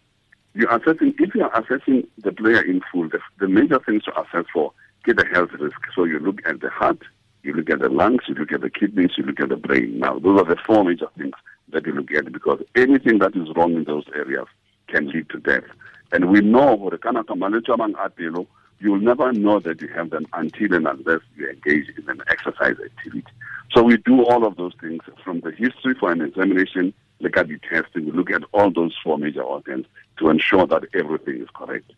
you're 0.54 0.74
assessing 0.78 1.10
if 1.24 1.34
you 1.34 1.42
are 1.46 1.54
assessing 1.60 2.06
the 2.22 2.32
player 2.32 2.62
in 2.72 2.80
full 2.90 3.08
the, 3.08 3.20
the 3.42 3.48
major 3.48 3.80
things 3.86 4.02
to 4.04 4.12
assess 4.22 4.46
for 4.54 4.72
get 5.04 5.16
the 5.16 5.26
health 5.34 5.52
risk 5.64 5.80
so 5.94 6.06
you 6.06 6.18
look 6.18 6.38
at 6.50 6.60
the 6.60 6.70
heart 6.70 7.02
you 7.44 7.52
look 7.52 7.70
at 7.70 7.80
the 7.80 7.88
lungs, 7.88 8.22
you 8.28 8.34
look 8.34 8.52
at 8.52 8.60
the 8.60 8.70
kidneys, 8.70 9.18
you 9.18 9.24
look 9.24 9.40
at 9.40 9.48
the 9.48 9.56
brain. 9.56 9.98
Now, 9.98 10.12
those 10.24 10.38
are 10.40 10.48
the 10.54 10.60
four 10.64 10.84
major 10.84 11.08
things 11.18 11.34
that 11.72 11.86
you 11.86 11.92
look 11.92 12.12
at 12.12 12.32
because 12.32 12.62
anything 12.74 13.18
that 13.18 13.34
is 13.36 13.48
wrong 13.56 13.74
in 13.74 13.84
those 13.84 14.04
areas 14.14 14.46
can 14.88 15.08
lead 15.10 15.28
to 15.30 15.38
death. 15.38 15.64
And 16.12 16.30
we 16.30 16.40
know 16.40 16.74
what 16.74 16.92
the 16.92 18.46
you'll 18.80 18.98
never 18.98 19.32
know 19.32 19.60
that 19.60 19.80
you 19.80 19.88
have 19.88 20.10
them 20.10 20.26
until 20.32 20.74
and 20.74 20.86
unless 20.86 21.20
you 21.36 21.48
engage 21.48 21.88
in 21.96 22.08
an 22.08 22.22
exercise 22.28 22.76
activity. 22.84 23.24
So 23.72 23.82
we 23.82 23.96
do 23.96 24.24
all 24.24 24.44
of 24.44 24.56
those 24.56 24.74
things 24.80 25.02
from 25.24 25.40
the 25.40 25.52
history 25.52 25.94
for 25.94 26.10
an 26.10 26.20
examination, 26.20 26.92
look 27.20 27.36
at 27.36 27.48
the 27.48 27.58
testing, 27.58 28.06
we 28.06 28.12
look 28.12 28.30
at 28.30 28.42
all 28.52 28.70
those 28.70 28.94
four 29.02 29.18
major 29.18 29.42
organs 29.42 29.86
to 30.18 30.28
ensure 30.28 30.66
that 30.66 30.84
everything 30.94 31.40
is 31.40 31.48
correct. 31.54 31.92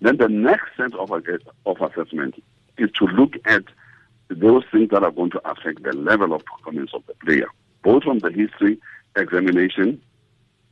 Then 0.00 0.18
the 0.18 0.28
next 0.28 0.76
set 0.76 0.94
of, 0.94 1.10
uh, 1.10 1.20
of 1.64 1.80
assessment 1.80 2.42
is 2.76 2.90
to 2.92 3.06
look 3.06 3.34
at 3.46 3.64
those 4.28 4.64
things 4.70 4.90
that 4.90 5.02
are 5.02 5.10
going 5.10 5.30
to 5.30 5.48
affect 5.48 5.82
the 5.82 5.92
level 5.92 6.34
of 6.34 6.44
performance 6.44 6.90
of 6.92 7.02
the 7.06 7.14
player, 7.14 7.48
both 7.82 8.04
from 8.04 8.18
the 8.18 8.30
history 8.30 8.78
examination 9.16 10.00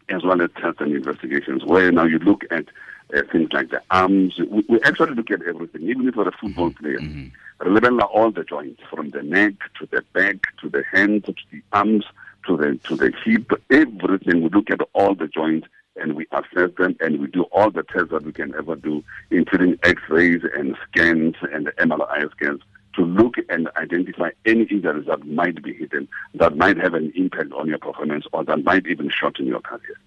as 0.08 0.22
well 0.22 0.40
as 0.42 0.50
tests 0.60 0.80
and 0.80 0.94
investigations, 0.94 1.64
where 1.64 1.90
now 1.90 2.04
you 2.04 2.18
look 2.18 2.44
at 2.50 2.66
uh, 3.14 3.22
things 3.32 3.52
like 3.52 3.70
the 3.70 3.82
arms. 3.90 4.38
We, 4.38 4.64
we, 4.68 4.80
actually 4.82 5.14
look 5.14 5.30
at 5.30 5.42
everything, 5.42 5.82
even 5.82 6.08
if 6.08 6.16
you're 6.16 6.28
a 6.28 6.32
football 6.32 6.70
mm-hmm. 6.70 6.84
player. 6.84 6.98
Mm-hmm. 6.98 8.02
all 8.02 8.30
the 8.30 8.44
joints, 8.44 8.82
from 8.90 9.10
the 9.10 9.22
neck 9.22 9.54
to 9.78 9.86
the 9.90 10.02
back 10.12 10.36
to 10.60 10.68
the 10.68 10.84
hands 10.92 11.24
to 11.24 11.34
the 11.50 11.62
arms 11.72 12.04
to 12.46 12.56
the 12.56 12.78
to 12.84 12.96
the 12.96 13.12
hip, 13.24 13.50
everything. 13.70 14.42
We 14.42 14.48
look 14.50 14.70
at 14.70 14.80
all 14.92 15.14
the 15.14 15.28
joints 15.28 15.68
and 15.96 16.14
we 16.14 16.26
assess 16.32 16.70
them 16.76 16.96
and 17.00 17.20
we 17.20 17.28
do 17.28 17.44
all 17.44 17.70
the 17.70 17.84
tests 17.84 18.10
that 18.10 18.24
we 18.24 18.32
can 18.32 18.54
ever 18.54 18.74
do, 18.76 19.04
including 19.30 19.78
X-rays 19.84 20.42
and 20.56 20.76
scans 20.88 21.36
and 21.52 21.68
MRI 21.78 22.30
scans 22.32 22.60
to 22.96 23.02
look 23.04 23.34
and 23.48 23.68
identify 23.76 24.30
any 24.46 24.62
injuries 24.62 25.06
that 25.06 25.26
might 25.26 25.62
be 25.62 25.74
hidden, 25.74 26.08
that 26.34 26.56
might 26.56 26.76
have 26.76 26.94
an 26.94 27.12
impact 27.14 27.52
on 27.52 27.68
your 27.68 27.78
performance, 27.78 28.26
or 28.32 28.44
that 28.44 28.64
might 28.64 28.86
even 28.86 29.10
shorten 29.10 29.46
your 29.46 29.60
career. 29.60 29.98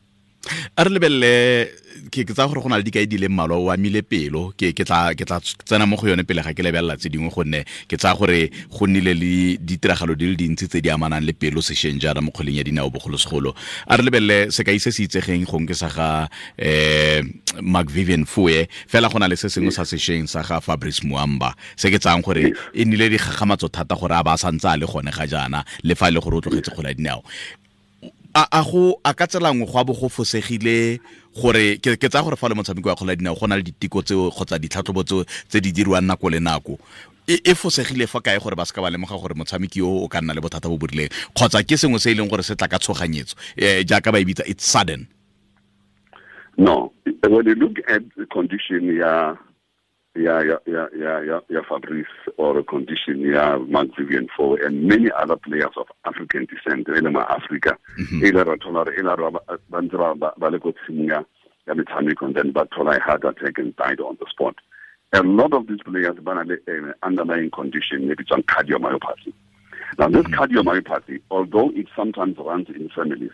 A 0.77 0.83
re 0.83 0.89
lebelele 0.89 1.33
ke 2.11 2.23
tsa 2.27 2.47
gore 2.47 2.61
go 2.61 2.69
na 2.69 2.77
le 2.77 2.85
dikai 2.85 3.07
di 3.07 3.17
le 3.17 3.27
mmalwa 3.27 3.57
o 3.57 3.71
amile 3.71 4.01
pelo. 4.01 4.53
Ke 4.57 4.71
ke 4.73 4.85
tla 4.85 5.13
ke 5.17 5.25
tla 5.25 5.39
tsena 5.41 5.85
mo 5.85 5.97
go 5.97 6.07
yone 6.07 6.23
pele 6.23 6.43
ga 6.45 6.53
ke 6.53 6.63
lebelela 6.63 6.97
tse 6.97 7.09
dingwe 7.09 7.31
gonne 7.33 7.63
ke 7.87 7.97
tsaya 7.97 8.15
gore 8.15 8.49
go 8.71 8.85
nnile 8.87 9.13
le 9.17 9.57
ditiragalo 9.57 10.15
di 10.15 10.31
le 10.31 10.35
dintsi 10.37 10.67
tse 10.67 10.81
di 10.81 10.89
amanang 10.89 11.25
le 11.25 11.33
pelo 11.33 11.61
sešweng 11.61 11.99
jaana 11.99 12.21
mo 12.21 12.31
kgweleng 12.31 12.57
ya 12.61 12.63
dinao 12.63 12.89
bogolosegolo. 12.89 13.53
A 13.87 13.97
re 13.97 14.03
lebelele 14.03 14.51
sekai 14.51 14.79
se 14.79 14.91
se 14.91 15.07
itsegeng 15.07 15.45
gong 15.45 15.67
ke 15.67 15.75
sa 15.75 15.89
ga 15.89 16.09
um 16.61 17.31
mcvivian 17.61 18.25
foe 18.25 18.67
fela 18.87 19.09
go 19.09 19.19
na 19.19 19.27
le 19.27 19.35
se 19.35 19.49
sengwe 19.49 19.71
sa 19.73 19.83
sešweng 19.83 20.27
sa 20.27 20.43
ga 20.45 20.61
fabrice 20.61 21.03
muamba 21.03 21.53
se 21.75 21.89
ke 21.91 21.99
tsayang 21.99 22.23
gore 22.23 22.53
e 22.73 22.85
nnile 22.85 23.09
digagamatso 23.09 23.69
thata 23.69 23.95
gore 23.97 24.15
a 24.15 24.23
ba 24.23 24.33
a 24.33 24.37
santse 24.37 24.69
a 24.69 24.77
le 24.77 24.85
gone 24.85 25.11
ga 25.11 25.25
jaana 25.25 25.65
le 25.83 25.95
fa 25.95 26.09
e 26.09 26.11
le 26.11 26.19
gore 26.21 26.37
o 26.37 26.41
tlogetse 26.41 26.71
kgola 26.71 26.93
dinao 26.93 27.23
a 28.51 28.61
go 28.63 28.99
a 29.03 29.13
ka 29.13 29.25
tselangwe 29.25 29.65
go 29.65 29.79
a 29.79 29.83
bo 29.83 29.93
go 29.93 30.09
fosegile 30.09 30.99
gore 31.33 31.77
ke 31.81 31.97
tsaya 31.97 32.23
gore 32.23 32.37
fa 32.37 32.49
le 32.49 32.55
motshameko 32.55 32.89
wa 32.89 32.95
kgola 32.95 33.15
dinao 33.15 33.39
go 33.39 33.47
na 33.47 33.55
le 33.57 33.63
diteko 33.63 34.01
tseo 34.01 34.29
kgotsa 34.31 34.59
ditlhatlhobo 34.59 35.03
tseo 35.03 35.23
tse 35.23 35.61
di 35.61 35.71
diriwang 35.71 36.05
nako 36.05 36.29
le 36.29 36.39
nako. 36.39 36.77
E, 37.27 37.41
e 37.43 37.53
fosegile 37.55 38.07
fa 38.07 38.21
kae 38.21 38.39
gore 38.39 38.55
ba 38.55 38.65
seka 38.65 38.81
ba 38.81 38.89
lemoga 38.89 39.17
gore 39.17 39.33
motshameki 39.33 39.81
o 39.81 40.05
o 40.05 40.07
ka 40.07 40.21
nna 40.21 40.33
le 40.33 40.41
bothata 40.41 40.69
bo 40.69 40.77
borileng 40.77 41.09
kgotsa 41.33 41.63
ke 41.63 41.77
sengwe 41.77 41.99
se 41.99 42.11
e 42.11 42.15
leng 42.15 42.29
gore 42.29 42.43
se 42.43 42.55
tla 42.55 42.67
ka 42.67 42.77
tshoganyetso 42.79 43.35
um 43.57 43.83
jaaka 43.83 44.11
ba 44.11 44.19
e 44.19 44.25
bitsa 44.25 44.43
it's 44.45 44.65
sudden. 44.65 45.07
No 46.57 46.93
when 47.23 47.45
you 47.45 47.55
look 47.55 47.77
at 47.89 48.01
the 48.17 48.25
condition 48.27 48.93
ya 48.95 49.35
yeah, 50.17 50.41
yeah, 50.41 50.57
yeah, 50.65 50.87
yeah, 50.95 51.21
yeah, 51.21 51.39
yeah, 51.49 51.59
Fabrice 51.67 52.05
or 52.37 52.57
a 52.57 52.63
condition, 52.63 53.21
yeah, 53.21 53.57
Marc-Vivien 53.57 54.27
Foé, 54.37 54.65
and 54.65 54.83
many 54.83 55.09
other 55.11 55.35
players 55.35 55.71
of 55.77 55.87
African 56.05 56.45
descent, 56.45 56.87
in 56.87 57.15
Africa, 57.15 57.77
mm-hmm. 57.99 58.25
Ila 58.25 58.45
Ratola, 58.45 58.97
Ila 58.97 59.13
uh, 59.13 59.57
Bandra, 59.71 60.17
Baleko 60.17 60.73
Tsinga, 60.73 61.25
and 61.67 61.79
then 62.35 62.53
Batola 62.53 62.99
heart 62.99 63.23
attack 63.23 63.57
and 63.57 63.75
died 63.75 63.99
on 63.99 64.17
the 64.19 64.25
spot. 64.29 64.55
A 65.13 65.21
lot 65.21 65.53
of 65.53 65.67
these 65.67 65.79
players 65.85 66.15
have 66.15 66.27
an 66.27 66.57
eh, 66.67 66.91
underlying 67.03 67.51
condition, 67.51 68.07
maybe 68.07 68.25
some 68.29 68.43
cardiomyopathy. 68.43 69.33
Now, 69.97 70.09
this 70.09 70.23
mm-hmm. 70.23 70.33
cardiomyopathy, 70.33 71.21
although 71.31 71.71
it 71.71 71.87
sometimes 71.95 72.37
runs 72.37 72.67
in 72.69 72.89
families, 72.89 73.31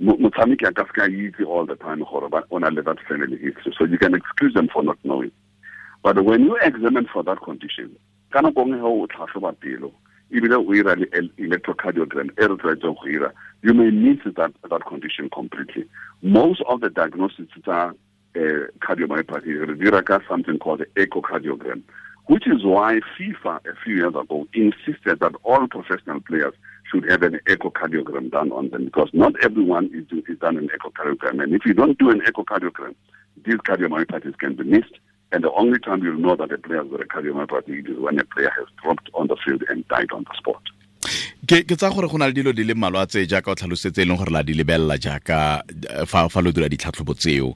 motshameki 0.00 0.66
a 0.66 0.72
ka 0.72 0.84
se 0.84 0.92
ka 0.94 1.04
itse 1.04 1.44
all 1.46 1.66
the 1.66 1.76
time 1.76 2.02
gore 2.10 2.28
o 2.50 2.58
na 2.58 2.68
le 2.68 2.82
that 2.82 2.98
family 3.06 3.36
history 3.36 3.74
so 3.76 3.84
you 3.84 3.98
can 3.98 4.14
excuse 4.14 4.54
them 4.54 4.68
for 4.72 4.82
not 4.82 4.96
knowing 5.04 5.30
but 6.02 6.24
when 6.24 6.44
you 6.44 6.56
examine 6.56 7.06
for 7.12 7.22
that 7.22 7.40
condition 7.40 7.96
ka 8.30 8.40
nako 8.40 8.64
nngwe 8.64 9.02
o 9.02 9.06
tlhatlhoba 9.06 9.52
pelo 9.52 9.92
ebile 10.30 10.54
o 10.54 10.74
ira 10.74 10.94
le 10.94 11.06
electrocardiogram 11.38 12.30
e 12.38 12.46
re 12.46 12.76
go 12.76 12.96
ira 13.06 13.32
you 13.62 13.74
may 13.74 13.90
miss 13.90 14.20
that, 14.36 14.52
that 14.70 14.84
condition 14.84 15.28
completely 15.30 15.84
most 16.22 16.62
of 16.68 16.80
the 16.80 16.90
diagnoses 16.90 17.48
tsa 17.62 17.92
uh, 18.36 18.64
cardiomyopathy 18.80 19.66
re 19.66 19.74
dira 19.74 20.02
ka 20.02 20.20
something 20.28 20.58
called 20.58 20.80
an 20.80 20.90
echocardiogram 20.96 21.82
which 22.30 22.46
is 22.46 22.64
why 22.64 23.00
FIFA 23.18 23.58
a 23.66 23.74
few 23.82 23.96
years 23.96 24.14
ago 24.14 24.46
insisted 24.54 25.18
that 25.18 25.32
all 25.42 25.66
professional 25.66 26.20
players 26.20 26.54
should 26.88 27.10
have 27.10 27.22
an 27.24 27.40
echocardiogram 27.46 28.30
done 28.30 28.52
on 28.52 28.70
them 28.70 28.84
because 28.84 29.10
not 29.12 29.32
everyone 29.42 29.90
is, 29.92 30.06
is 30.28 30.38
done 30.38 30.56
an 30.56 30.68
echocardiogram. 30.68 31.42
And 31.42 31.52
if 31.54 31.62
you 31.66 31.74
don't 31.74 31.98
do 31.98 32.10
an 32.10 32.20
echocardiogram, 32.20 32.94
these 33.44 33.56
cardiomyopathies 33.56 34.38
can 34.38 34.54
be 34.54 34.62
missed. 34.62 34.94
And 35.32 35.44
the 35.44 35.52
only 35.52 35.78
time 35.78 36.02
you'll 36.02 36.18
know 36.18 36.34
that 36.36 36.50
a 36.52 36.58
player 36.58 36.82
has 36.82 36.90
got 36.90 37.00
a 37.00 37.04
cardiomyopathy 37.04 37.88
is 37.88 37.98
when 37.98 38.18
a 38.18 38.24
player 38.24 38.50
has 38.58 38.66
dropped 38.82 39.08
on 39.14 39.28
the 39.28 39.36
field 39.44 39.62
and 39.68 39.86
died 39.88 40.10
on 40.12 40.24
the 40.24 40.36
spot. 40.36 40.62
ke 41.50 41.64
ke 41.66 41.74
tsa 41.74 41.88
gore 41.90 42.06
go 42.06 42.18
na 42.20 42.26
le 42.28 42.34
dilo 42.36 42.52
di 42.54 42.62
le 42.62 42.74
mmalwa 42.76 43.06
tse 43.08 43.24
jaaka 43.26 43.50
o 43.50 43.54
tlhalosetse 43.58 44.02
e 44.02 44.04
leng 44.06 44.18
gore 44.20 44.30
la 44.30 44.42
di 44.46 44.54
lebelela 44.54 44.94
jaaka 45.00 45.64
fa 46.06 46.28
fa 46.28 46.42
lo 46.44 46.52
dira 46.52 46.68
ditlhatlhobo 46.68 47.16
tseo 47.16 47.48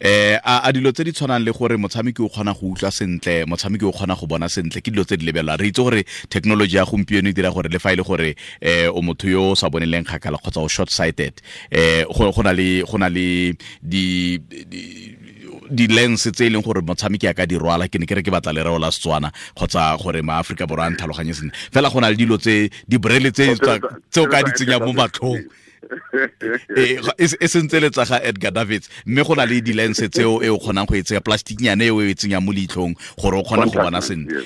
eh 0.00 0.38
a 0.40 0.72
dilo 0.72 0.92
tse 0.94 1.04
di 1.04 1.12
tshwanang 1.12 1.44
le 1.44 1.52
gore 1.52 1.76
motshameki 1.76 2.22
o 2.22 2.30
kgona 2.32 2.54
go 2.54 2.70
utlwa 2.70 2.88
sentle 2.94 3.44
motshameki 3.50 3.84
o 3.84 3.92
kgona 3.92 4.16
go 4.16 4.30
bona 4.30 4.48
sentle 4.48 4.80
ke 4.80 4.94
dilo 4.94 5.04
tse 5.04 5.18
di 5.18 5.26
lebelela 5.26 5.58
re 5.58 5.68
itse 5.68 5.82
gore 5.82 6.00
technology 6.30 6.78
ya 6.78 6.86
gompieno 6.86 7.28
e 7.28 7.34
dira 7.34 7.50
gore 7.50 7.68
le 7.68 7.82
fa 7.82 7.92
e 7.92 7.96
le 7.98 8.06
gore 8.06 8.30
eh 8.62 8.86
o 8.86 9.02
motho 9.02 9.28
yo 9.28 9.50
o 9.50 9.54
sa 9.58 9.68
boneleng 9.68 10.06
kgakala 10.06 10.38
kgotsa 10.38 10.62
o 10.62 10.68
short 10.68 10.88
sighted 10.88 11.42
eh 11.68 12.06
go 12.06 12.42
na 12.46 12.56
le 12.56 12.86
go 12.86 12.96
na 12.96 13.10
le 13.10 13.52
di 13.82 14.38
di-lens 15.72 16.28
tse 16.30 16.46
e 16.46 16.50
leng 16.50 16.62
gore 16.62 16.80
motshameki 16.80 17.26
a 17.28 17.34
ka 17.34 17.46
di 17.46 17.56
rwala 17.58 17.88
ke 17.88 17.98
ne 17.98 18.06
ke 18.06 18.14
re 18.14 18.22
ke 18.22 18.30
batla 18.30 18.52
lereo 18.52 18.78
la 18.78 18.90
setswana 18.94 19.32
kgotsa 19.56 19.96
gore 19.98 20.22
maaforika 20.22 20.66
borwa 20.66 20.86
a 20.86 20.90
ntlhaloganye 20.94 21.34
sentle. 21.34 21.56
Fela 21.72 21.90
go 21.90 22.00
na 22.00 22.10
le 22.10 22.16
dilo 22.16 22.38
tse 22.38 22.70
di 22.88 23.02
dibrele 23.02 23.32
tse 23.32 23.50
o 24.20 24.26
ka 24.26 24.42
di 24.42 24.52
tsenya 24.52 24.78
mo 24.78 24.92
matlhong 24.92 25.42
e 27.18 27.48
sentse 27.48 27.80
letsa 27.80 28.04
ga 28.08 28.20
edgar 28.24 28.52
davids 28.52 28.88
mme 29.06 29.24
go 29.24 29.34
na 29.34 29.46
le 29.46 29.60
di-lens 29.60 30.02
tseo 30.10 30.42
e 30.42 30.48
o 30.48 30.58
kgonang 30.58 30.86
go 30.86 30.94
e 30.96 31.02
tsenya 31.02 31.20
plasticnyane 31.20 31.88
eo 31.90 32.00
e 32.00 32.14
tsenyang 32.14 32.44
mo 32.44 32.52
leitlhong 32.52 32.94
gore 33.20 33.36
o 33.38 33.42
kgone 33.42 33.68
go 33.70 33.82
bona 33.82 34.00
sentle. 34.00 34.44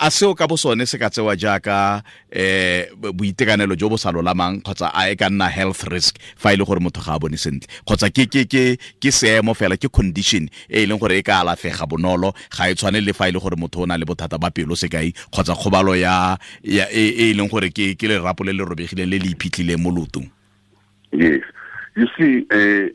a 0.00 0.10
seo 0.10 0.34
ka 0.34 0.46
bo 0.46 0.56
sone 0.56 0.86
se 0.86 0.98
ka 0.98 1.10
tsewa 1.10 1.36
jaaka 1.36 2.02
um 2.30 3.12
boitekanelo 3.12 3.76
jo 3.76 3.88
bo 3.88 3.96
sa 3.96 4.12
lolamang 4.12 4.60
kgotsa 4.62 4.92
a 4.94 5.10
e 5.10 5.16
ka 5.16 5.30
nna 5.30 5.48
health 5.48 5.84
risk 5.88 6.20
fa 6.36 6.52
e 6.52 6.56
le 6.56 6.64
gore 6.64 6.80
motho 6.80 7.00
ga 7.00 7.16
a 7.16 7.18
bone 7.18 7.36
sentle. 7.36 7.68
Kgotsa 7.84 8.10
ke 8.10 9.10
seemo 9.10 9.54
fela 9.54 9.76
ke 9.76 9.88
condition 9.88 10.48
e 10.68 10.84
e 10.84 10.86
leng 10.86 11.00
gore 11.00 11.18
e 11.18 11.22
ka 11.22 11.40
alafega 11.40 11.86
bonolo 11.86 12.32
ga 12.56 12.70
e 12.70 12.74
tshwane 12.74 13.00
le 13.00 13.12
fa 13.12 13.28
e 13.28 13.32
le 13.32 13.40
gore 13.40 13.56
motho 13.56 13.82
o 13.82 13.86
na 13.86 13.96
le 13.96 14.04
bothata 14.04 14.38
ba 14.38 14.50
pelo 14.50 14.76
sekai 14.76 15.12
kgotsa 15.32 15.56
kgobalo 15.56 15.96
ya 15.96 16.36
e 16.62 17.30
e 17.30 17.32
leng 17.34 17.48
gore 17.48 17.70
ke 17.70 17.96
lerapo 18.00 18.44
le 18.44 18.52
le 18.52 18.64
robegileng 18.64 19.10
le 19.10 19.18
le 19.18 19.29
iphitlhileng 19.30 19.82
mo 19.82 19.90
lotong 19.90 20.30
yes. 21.12 21.42
You 21.96 22.06
see 22.16 22.46
uh, 22.50 22.88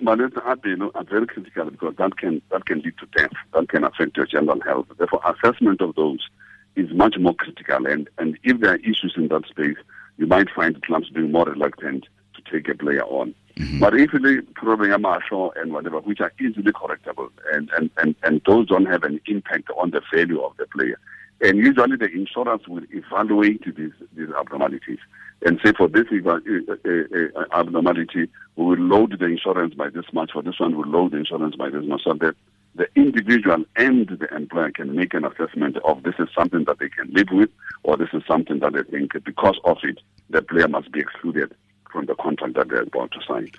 malwetse 0.00 0.40
a 0.44 0.56
pelo 0.56 0.90
are 0.94 1.04
very 1.04 1.26
critical 1.26 1.70
because 1.70 1.96
that 1.96 2.16
can 2.16 2.42
that 2.50 2.66
can 2.66 2.80
lead 2.80 2.94
to 2.98 3.06
death. 3.16 3.32
That 3.52 3.68
can 3.68 3.84
affect 3.84 4.16
your 4.16 4.26
general 4.26 4.60
health. 4.60 4.86
Therefore 4.98 5.20
assessment 5.24 5.80
of 5.80 5.94
those 5.94 6.28
is 6.76 6.92
much 6.92 7.16
more 7.18 7.34
critical. 7.34 7.86
And 7.86 8.08
and 8.18 8.38
if 8.42 8.60
there 8.60 8.72
are 8.72 8.84
issues 8.84 9.14
in 9.16 9.28
that 9.28 9.46
space 9.46 9.78
you 10.16 10.26
might 10.26 10.50
find 10.50 10.80
clubs 10.82 11.10
being 11.10 11.32
more 11.32 11.44
reluctant 11.44 12.06
to 12.34 12.52
take 12.52 12.68
a 12.68 12.74
player 12.74 13.04
on. 13.04 13.34
Mm-hmm. 13.56 13.80
But 13.80 13.94
if 13.94 14.10
the 14.12 14.44
problem 14.54 14.92
and 14.92 15.72
whatever, 15.72 16.00
which 16.00 16.20
are 16.20 16.32
easily 16.40 16.72
correctable, 16.72 17.30
and, 17.52 17.70
and, 17.76 17.90
and, 17.98 18.14
and 18.22 18.40
those 18.46 18.66
don't 18.66 18.86
have 18.86 19.04
an 19.04 19.20
impact 19.26 19.70
on 19.76 19.90
the 19.90 20.02
value 20.12 20.40
of 20.40 20.56
the 20.56 20.66
player. 20.66 20.98
And 21.40 21.58
usually 21.58 21.96
the 21.96 22.10
insurance 22.10 22.66
will 22.68 22.84
evaluate 22.90 23.64
these, 23.76 23.92
these 24.16 24.28
abnormalities 24.38 24.98
and 25.44 25.60
say 25.62 25.72
for 25.76 25.88
this 25.88 26.06
uh, 26.10 26.30
uh, 26.30 26.38
uh, 26.88 27.44
abnormality, 27.52 28.28
we 28.56 28.64
will 28.64 28.78
load 28.78 29.18
the 29.18 29.26
insurance 29.26 29.74
by 29.74 29.90
this 29.90 30.06
much. 30.12 30.32
For 30.32 30.42
this 30.42 30.58
one, 30.58 30.76
we'll 30.76 30.88
load 30.88 31.12
the 31.12 31.18
insurance 31.18 31.54
by 31.56 31.68
this 31.68 31.84
much. 31.84 32.02
So 32.04 32.14
that 32.14 32.34
the 32.74 32.88
individual 32.96 33.64
and 33.76 34.08
the 34.08 34.34
employer 34.34 34.70
can 34.70 34.96
make 34.96 35.12
an 35.12 35.24
assessment 35.24 35.76
of 35.84 36.02
this 36.02 36.14
is 36.18 36.28
something 36.34 36.64
that 36.64 36.78
they 36.78 36.88
can 36.88 37.12
live 37.12 37.28
with, 37.30 37.50
or 37.82 37.96
this 37.96 38.08
is 38.14 38.22
something 38.26 38.60
that 38.60 38.72
they 38.72 38.82
think 38.84 39.12
because 39.24 39.58
of 39.64 39.78
it, 39.82 40.00
the 40.30 40.40
player 40.40 40.66
must 40.66 40.90
be 40.92 41.00
excluded 41.00 41.54
from 41.92 42.06
the 42.06 42.14
contract 42.14 42.54
that 42.54 42.68
they're 42.68 42.82
about 42.82 43.12
to 43.12 43.20
sign. 43.28 43.50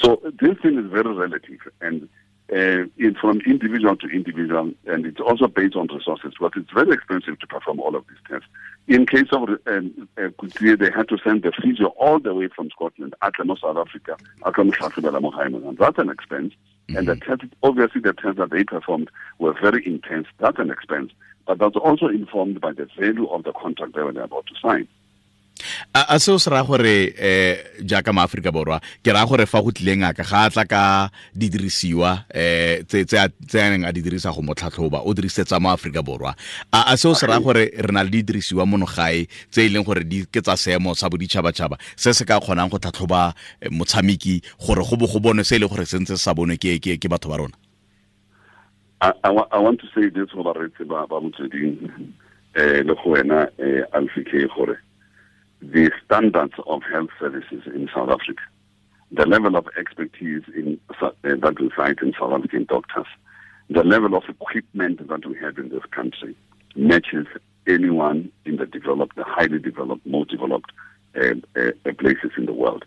So 0.00 0.22
this 0.40 0.56
thing 0.62 0.78
is 0.78 0.90
very 0.90 1.12
relative, 1.12 1.60
and 1.80 2.08
uh, 2.52 2.84
it's 2.98 3.18
from 3.18 3.40
individual 3.46 3.96
to 3.96 4.06
individual, 4.08 4.70
and 4.86 5.06
it's 5.06 5.20
also 5.20 5.46
based 5.46 5.74
on 5.74 5.86
resources. 5.86 6.34
But 6.38 6.52
it's 6.54 6.70
very 6.70 6.92
expensive 6.92 7.38
to 7.38 7.46
perform 7.46 7.80
all 7.80 7.96
of 7.96 8.04
these 8.08 8.18
tests. 8.28 8.46
In 8.88 9.06
case 9.06 9.28
of 9.32 9.48
uh, 9.48 9.80
uh, 10.18 10.76
they 10.76 10.90
had 10.90 11.08
to 11.08 11.18
send 11.24 11.44
the 11.44 11.52
physio 11.62 11.86
all 11.98 12.18
the 12.20 12.34
way 12.34 12.48
from 12.54 12.68
Scotland, 12.68 13.14
Atlamo, 13.22 13.58
South 13.58 13.78
Africa, 13.78 14.18
and 14.44 15.78
That's 15.78 15.98
an 15.98 16.10
expense. 16.10 16.52
Mm-hmm. 16.88 16.96
And 16.96 17.08
the 17.08 17.16
test, 17.16 17.42
obviously, 17.62 18.02
the 18.02 18.12
tests 18.12 18.38
that 18.38 18.50
they 18.50 18.64
performed 18.64 19.10
were 19.38 19.54
very 19.58 19.86
intense. 19.86 20.26
That's 20.38 20.58
an 20.58 20.70
expense. 20.70 21.12
But 21.46 21.58
that's 21.58 21.76
also 21.76 22.08
informed 22.08 22.60
by 22.60 22.72
the 22.72 22.86
value 22.98 23.28
of 23.28 23.44
the 23.44 23.52
contract 23.52 23.94
they 23.94 24.02
were 24.02 24.10
about 24.10 24.46
to 24.46 24.54
sign. 24.60 24.88
A 25.94 26.18
seo 26.18 26.38
se 26.38 26.50
raya 26.50 26.64
gore 26.64 27.12
um 27.12 27.86
jaaka 27.86 28.12
maaforika 28.12 28.52
borwa 28.52 28.80
ke 29.02 29.12
raya 29.12 29.26
gore 29.26 29.46
fa 29.46 29.62
go 29.62 29.70
tlileng 29.70 30.04
aka 30.04 30.22
ga 30.22 30.44
a 30.46 30.50
tla 30.50 30.64
ka 30.64 30.82
didirisiwa 31.36 32.24
um 32.34 32.84
tse 32.86 33.18
a 33.18 33.70
neng 33.70 33.84
a 33.84 33.92
di 33.92 34.02
dirisa 34.02 34.32
go 34.34 34.42
motlhatlhoba 34.42 35.02
o 35.04 35.14
dirisetsa 35.14 35.60
mo 35.60 35.70
aforika 35.70 36.02
borwa. 36.02 36.34
A 36.72 36.96
seo 36.96 37.14
se 37.14 37.26
raya 37.26 37.40
gore 37.40 37.70
re 37.72 37.92
na 37.92 38.02
le 38.02 38.10
didirisiwa 38.10 38.66
mono 38.66 38.86
gae 38.86 39.26
tse 39.50 39.66
e 39.66 39.68
leng 39.68 39.84
gore 39.84 40.04
di 40.04 40.24
ke 40.26 40.40
tsa 40.42 40.56
seemo 40.56 40.94
sa 40.94 41.08
boditšhabatšhaba 41.08 41.76
se 41.96 42.12
se 42.12 42.24
ka 42.24 42.40
kgonang 42.40 42.70
go 42.70 42.78
tlhatlhoba 42.78 43.34
motshameki 43.70 44.42
gore 44.60 44.82
go 44.84 44.96
bo 44.96 45.06
go 45.06 45.20
bone 45.20 45.44
se 45.44 45.56
e 45.56 45.58
leng 45.58 45.70
gore 45.70 45.86
se 45.86 45.98
ntse 45.98 46.16
se 46.16 46.22
sa 46.22 46.34
bonwe 46.34 46.58
ke 46.58 47.08
batho 47.08 47.28
ba 47.28 47.36
rona. 47.36 47.56
I, 49.02 49.12
I, 49.24 49.30
I 49.52 49.58
want 49.58 49.80
to 49.80 49.86
say 49.94 50.08
this 50.08 50.30
go 50.30 50.44
baretsi 50.44 50.86
ba 50.86 51.06
motsweding 51.08 51.90
um 51.90 52.86
le 52.86 52.94
go 52.94 53.10
wena 53.10 53.48
um 53.58 53.84
alfike 53.92 54.46
gore 54.54 54.78
the 55.62 55.90
standards 56.04 56.54
of 56.66 56.82
health 56.90 57.10
services 57.20 57.62
in 57.66 57.88
South 57.94 58.10
Africa, 58.10 58.42
the 59.12 59.26
level 59.26 59.56
of 59.56 59.68
expertise 59.78 60.42
in, 60.54 60.80
uh, 61.00 61.10
that 61.22 61.72
find 61.76 61.98
in 62.00 62.12
South 62.18 62.32
African 62.32 62.64
doctors, 62.64 63.06
the 63.70 63.84
level 63.84 64.16
of 64.16 64.24
equipment 64.28 65.06
that 65.06 65.26
we 65.26 65.36
have 65.38 65.58
in 65.58 65.68
this 65.68 65.84
country 65.92 66.36
matches 66.74 67.26
anyone 67.66 68.32
in 68.44 68.56
the 68.56 68.66
developed, 68.66 69.14
the 69.16 69.24
highly 69.24 69.60
developed, 69.60 70.04
most 70.04 70.30
developed 70.30 70.72
uh, 71.16 71.34
uh, 71.56 71.92
places 71.98 72.32
in 72.36 72.46
the 72.46 72.52
world. 72.52 72.84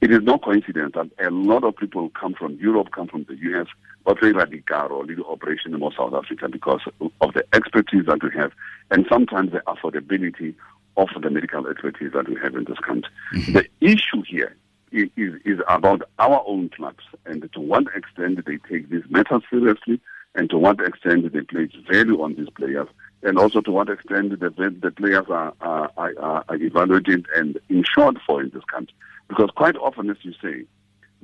It 0.00 0.12
is 0.12 0.20
no 0.22 0.38
coincidence 0.38 0.94
that 0.94 1.10
a 1.18 1.30
lot 1.30 1.64
of 1.64 1.76
people 1.76 2.10
come 2.10 2.34
from 2.34 2.56
Europe, 2.56 2.90
come 2.92 3.08
from 3.08 3.24
the 3.24 3.36
US, 3.36 3.66
but 4.04 4.18
they 4.20 4.32
radical 4.32 4.92
or 4.92 5.04
little 5.04 5.26
operation 5.26 5.74
in 5.74 5.80
South 5.96 6.14
Africa 6.14 6.48
because 6.48 6.82
of 7.20 7.32
the 7.32 7.44
expertise 7.54 8.04
that 8.06 8.22
we 8.22 8.30
have 8.36 8.52
and 8.90 9.06
sometimes 9.10 9.52
the 9.52 9.62
affordability 9.66 10.54
of 10.98 11.08
the 11.22 11.30
medical 11.30 11.66
expertise 11.68 12.12
that 12.12 12.28
we 12.28 12.36
have 12.42 12.54
in 12.54 12.64
this 12.64 12.78
country. 12.80 13.10
Mm-hmm. 13.34 13.52
The 13.52 13.68
issue 13.80 14.22
here 14.28 14.54
is, 14.92 15.08
is 15.16 15.60
about 15.68 16.02
our 16.18 16.42
own 16.46 16.70
clubs 16.70 17.04
and 17.24 17.48
to 17.52 17.60
what 17.60 17.84
extent 17.94 18.44
they 18.44 18.58
take 18.68 18.90
this 18.90 19.04
matter 19.08 19.40
seriously 19.48 20.00
and 20.34 20.50
to 20.50 20.58
what 20.58 20.80
extent 20.80 21.32
they 21.32 21.40
place 21.40 21.70
value 21.90 22.20
on 22.20 22.34
these 22.34 22.50
players 22.50 22.88
and 23.22 23.38
also 23.38 23.60
to 23.60 23.70
what 23.70 23.88
extent 23.88 24.38
the, 24.38 24.50
the 24.80 24.90
players 24.90 25.26
are, 25.28 25.54
are, 25.60 25.90
are, 25.96 26.44
are 26.48 26.56
evaluated 26.56 27.26
and 27.34 27.58
insured 27.68 28.18
for 28.26 28.42
in 28.42 28.50
this 28.50 28.64
country. 28.64 28.94
Because 29.28 29.50
quite 29.54 29.76
often, 29.76 30.10
as 30.10 30.16
you 30.22 30.32
say, 30.42 30.64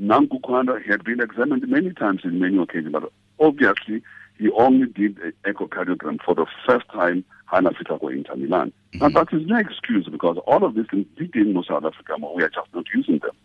Nanku 0.00 0.40
Kwanda 0.40 0.84
had 0.84 1.04
been 1.04 1.20
examined 1.20 1.66
many 1.68 1.92
times 1.92 2.22
in 2.24 2.40
many 2.40 2.58
occasions, 2.58 2.92
but 2.92 3.10
obviously 3.40 4.02
he 4.38 4.50
only 4.50 4.86
did 4.86 5.18
an 5.18 5.32
echocardiogram 5.44 6.20
for 6.22 6.34
the 6.34 6.46
first 6.66 6.88
time 6.88 7.24
Hana 7.46 7.70
Fitako 7.70 8.12
Inter 8.12 8.36
Milan. 8.36 8.72
Mm-hmm. 8.92 9.04
And 9.04 9.14
that 9.14 9.32
is 9.32 9.46
no 9.46 9.56
excuse 9.56 10.08
because 10.08 10.38
all 10.46 10.64
of 10.64 10.74
these 10.74 10.86
things 10.90 11.06
did 11.16 11.34
in 11.36 11.54
South 11.66 11.84
Africa, 11.84 12.14
but 12.20 12.34
we 12.34 12.42
are 12.42 12.48
just 12.48 12.68
not 12.74 12.86
using 12.94 13.18
them. 13.18 13.36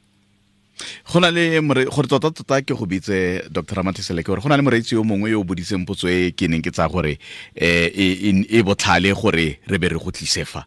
go 1.12 1.20
na 1.20 1.30
le 1.30 1.60
gore 1.62 2.08
tota 2.08 2.32
tota 2.32 2.62
ke 2.62 2.74
go 2.78 2.86
bitse 2.86 3.50
dr 3.52 3.76
ramatisele 3.76 4.24
ke 4.24 4.28
gore 4.32 4.42
go 4.42 4.50
na 4.50 4.56
le 4.56 4.64
moreetsi 4.64 4.96
yo 4.96 5.04
mongwe 5.04 5.32
yo 5.32 5.42
o 5.42 5.44
boditseng 5.44 5.86
potso 5.86 6.08
e 6.08 6.32
ke 6.32 6.48
neng 6.48 6.62
ke 6.64 6.72
tsaya 6.72 6.88
gore 6.88 7.18
um 7.18 8.46
e 8.48 8.62
botlhale 8.64 9.12
gore 9.22 9.60
re 9.68 9.78
be 9.78 9.90
re 9.90 10.00
go 10.00 10.12
tlise 10.12 10.46
fa 10.48 10.64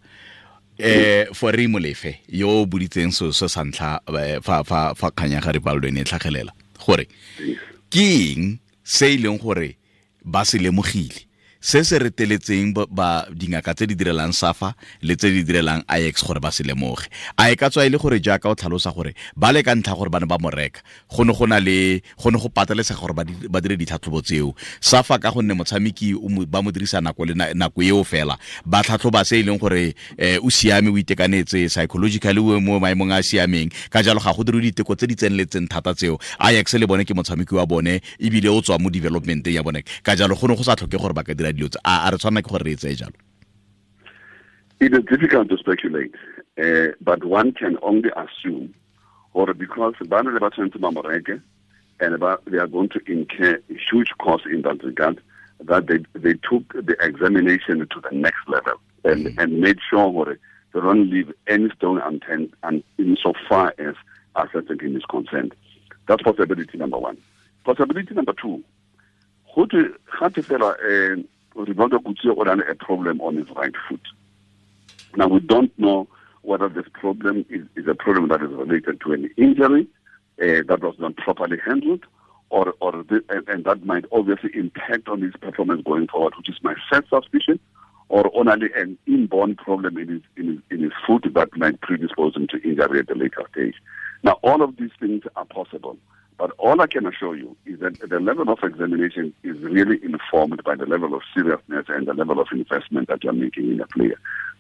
eh 0.79 1.33
for 1.33 1.53
re 1.57 1.65
molefe 1.67 2.19
yo 2.29 2.51
o 2.61 2.67
boditseng 2.67 3.13
so 3.13 3.31
se 3.33 3.49
sa 3.49 3.65
ntlha 3.65 4.01
fa 4.43 4.63
fa 4.65 4.93
fa 4.95 5.11
kganya 5.17 5.41
ga 5.41 5.57
rivaldo 5.57 5.89
e 5.89 5.95
ne 5.97 6.05
tlhagelela 6.05 6.53
gore 6.85 7.07
ke 7.89 8.05
eng 8.05 8.59
se 8.85 9.15
e 9.15 9.23
leng 9.23 9.41
gore 9.41 9.79
ba 10.25 10.45
se 10.45 10.59
lemogile 10.59 11.27
se 11.63 11.85
se 11.87 11.99
reteletseng 11.99 12.75
ba 12.91 13.25
dingaka 13.31 13.71
tse 13.75 13.87
di 13.87 13.95
direlang 13.95 14.35
safa 14.35 14.75
le 15.01 15.15
tse 15.15 15.31
di 15.31 15.47
direlang 15.47 15.87
ix 15.87 16.19
gore 16.27 16.43
ba 16.43 16.51
se 16.51 16.67
lemoge. 16.67 17.07
A 17.39 17.55
e 17.55 17.57
ka 17.57 17.71
tswa 17.71 17.87
e 17.87 17.89
le 17.89 17.99
gore 18.03 18.19
jaaka 18.19 18.51
o 18.51 18.55
tlhalosa 18.59 18.91
gore 18.91 19.15
ba 19.39 19.53
le 19.55 19.63
ka 19.63 19.71
ntlha 19.71 19.95
gore 19.95 20.11
ba 20.11 20.19
ne 20.19 20.27
ba 20.27 20.43
mo 20.43 20.51
reka. 20.51 20.83
Go 21.07 21.23
ne 21.23 21.31
go 21.33 21.47
na 21.47 21.63
le 21.63 22.03
go 22.19 22.35
go 22.35 22.49
patelesega 22.51 22.99
gore 22.99 23.15
ba 23.15 23.61
dire 23.63 23.79
ditlhatlhobo 23.79 24.21
tseo. 24.27 24.55
Safa 24.83 25.23
ka 25.23 25.31
gonne 25.31 25.55
motshameki 25.55 26.19
ba 26.51 26.63
mo 26.63 26.75
dirisa 26.75 26.99
nako 26.99 27.31
le 27.31 27.55
nako 27.55 27.83
eo 27.87 28.03
fela. 28.03 28.35
Ba 28.67 28.83
tlhatlhoba 28.83 29.23
se 29.25 29.39
e 29.39 29.43
leng 29.47 29.59
gore 29.63 29.95
um 30.19 30.43
o 30.43 30.51
siame 30.51 30.91
o 30.91 30.99
itekanetse 30.99 31.71
psychologically 31.71 32.43
o 32.43 32.59
mo 32.59 32.81
maemong 32.83 33.15
a 33.15 33.19
a 33.19 33.23
siameng. 33.23 33.71
Ka 33.89 34.03
jalo 34.03 34.19
ga 34.19 34.35
go 34.35 34.43
dire 34.43 34.59
diteko 34.59 34.99
tse 34.99 35.07
di 35.07 35.15
tseneletseng 35.15 35.71
thata 35.71 35.95
tseo. 35.95 36.19
Ix 36.43 36.75
le 36.75 36.87
bone 36.91 37.07
ke 37.07 37.15
motshameki 37.15 37.55
wa 37.55 37.67
bone 37.67 38.03
ebile 38.19 38.51
o 38.51 38.59
tswa 38.59 38.83
mo 38.83 38.91
developmenteng 38.91 39.55
ya 39.55 39.63
bone. 39.63 39.87
Ka 40.03 40.19
jalo 40.19 40.35
go 40.35 40.51
ne 40.51 40.57
go 40.59 40.63
sa 40.67 40.75
tlhoke 40.75 40.99
gore 40.99 41.15
ba 41.15 41.23
ka 41.23 41.35
dira 41.35 41.52
dilo 41.53 41.71
a 41.85 42.11
re 42.11 42.19
tshwana 42.19 42.43
ke 42.43 42.49
gore 42.49 42.65
re 42.65 42.73
etse 42.73 42.97
jalo 42.97 43.15
It 44.83 44.93
is 44.95 45.05
difficult 45.05 45.49
to 45.49 45.57
speculate, 45.59 46.17
uh, 46.61 46.89
but 47.01 47.23
one 47.23 47.53
can 47.53 47.79
only 47.83 48.11
assume, 48.17 48.75
or 49.33 49.55
because 49.55 49.95
Bana 50.09 50.33
Mamoreke, 50.33 51.41
and 52.01 52.23
they 52.51 52.59
are 52.59 52.67
going 52.67 52.89
to 52.89 53.01
incur 53.07 53.61
huge 53.69 54.11
costs 54.19 54.49
in 54.51 54.63
that 54.63 54.83
regard, 54.83 55.21
that 55.61 55.87
they, 55.87 55.99
they 56.19 56.35
took 56.35 56.67
the 56.73 56.97
examination 57.01 57.87
to 57.89 58.01
the 58.01 58.11
next 58.11 58.41
level 58.49 58.73
and, 59.05 59.27
mm-hmm. 59.27 59.39
and 59.39 59.61
made 59.61 59.79
sure 59.89 60.09
what 60.09 60.37
they 60.75 60.81
don't 60.81 61.09
leave 61.09 61.33
any 61.47 61.71
stone 61.77 62.01
unturned 62.05 62.53
and 62.65 62.83
insofar 62.99 63.73
as 63.79 63.95
assessing 64.35 64.97
is 64.97 65.05
concerned. 65.05 65.55
That's 66.09 66.23
possibility 66.25 66.77
number 66.77 66.99
one. 66.99 67.19
Possibility 67.65 68.15
number 68.15 68.33
two, 68.33 68.65
go 69.55 69.67
to 69.67 69.95
fela 70.11 71.25
Rivaldo 71.55 71.99
Coetzee 71.99 72.47
had 72.47 72.61
a 72.61 72.75
problem 72.75 73.21
on 73.21 73.37
his 73.37 73.49
right 73.51 73.75
foot. 73.89 74.01
Now, 75.17 75.29
we 75.29 75.41
don't 75.41 75.77
know 75.79 76.09
whether 76.43 76.69
this 76.69 76.87
problem 76.93 77.45
is, 77.49 77.67
is 77.77 77.87
a 77.87 77.95
problem 77.95 78.29
that 78.29 78.43
is 78.43 78.51
related 78.51 79.01
to 79.03 79.13
an 79.13 79.31
injury 79.37 79.87
uh, 80.41 80.63
that 80.67 80.81
was 80.81 80.95
not 80.99 81.17
properly 81.17 81.59
handled, 81.65 82.05
or, 82.51 82.75
or 82.81 82.93
the, 82.93 83.23
and, 83.29 83.49
and, 83.49 83.65
that 83.65 83.85
might 83.85 84.05
obviously 84.13 84.51
impact 84.55 85.09
on 85.09 85.23
his 85.23 85.35
performance 85.41 85.83
going 85.85 86.09
forward, 86.09 86.35
which 86.37 86.49
is 86.49 86.57
my 86.63 86.75
first 86.91 87.09
suspicion, 87.11 87.61
or 88.09 88.31
only 88.35 88.69
an 88.75 88.99
inborn 89.07 89.55
problem 89.55 89.97
in 89.99 90.09
his, 90.09 90.23
in 90.37 90.49
his, 90.49 90.59
in 90.71 90.83
his 90.83 90.93
foot 91.07 91.25
that 91.35 91.57
might 91.57 91.81
predispose 91.81 92.35
him 92.35 92.47
to 92.49 92.61
injury 92.63 93.01
at 93.01 93.11
a 93.11 93.15
later 93.15 93.43
stage. 93.53 93.77
Now, 94.23 94.39
all 94.43 94.63
of 94.63 94.77
these 94.77 94.91
things 94.99 95.23
are 95.37 95.45
possible. 95.45 95.97
But 96.43 96.51
all 96.59 96.81
I 96.81 96.89
can 96.89 97.07
assure 97.07 97.37
you 97.37 97.57
is 97.67 97.79
that 97.79 98.01
the 98.01 98.19
level 98.19 98.51
of 98.51 98.59
examination 98.65 99.33
is 99.45 99.57
really 99.59 100.01
informed 100.03 100.61
by 100.65 100.75
the 100.75 100.87
level 100.87 101.15
of 101.15 101.23
seriousness 101.33 101.87
and 101.87 102.09
the 102.09 102.15
level 102.15 102.41
of 102.41 102.49
investment 102.51 103.07
that 103.11 103.23
you're 103.23 103.33
making 103.33 103.71
in 103.71 103.81
a 103.81 103.87
player. 103.87 104.19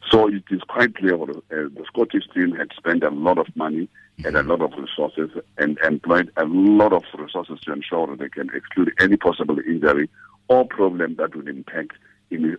So 0.09 0.29
it 0.29 0.45
is 0.53 0.61
quite 0.68 0.95
clear 0.95 1.18
that 1.18 1.37
uh, 1.37 1.40
the 1.51 1.85
Scottish 1.88 2.29
team 2.33 2.55
had 2.55 2.68
spent 2.77 3.03
a 3.03 3.11
lot 3.11 3.37
of 3.37 3.49
money 3.57 3.88
and 4.25 4.37
a 4.37 4.45
lot 4.45 4.61
of 4.61 4.75
resources 4.79 5.31
and 5.59 5.77
employed 5.79 6.31
a 6.37 6.45
lot 6.45 6.92
of 6.92 7.03
resources 7.18 7.59
to 7.62 7.73
ensure 7.73 8.07
that 8.07 8.21
they 8.21 8.29
can 8.29 8.49
exclude 8.55 8.92
any 9.01 9.16
possible 9.16 9.59
injury 9.59 10.09
or 10.47 10.64
problem 10.64 11.16
that 11.16 11.35
would 11.35 11.49
impact 11.49 11.95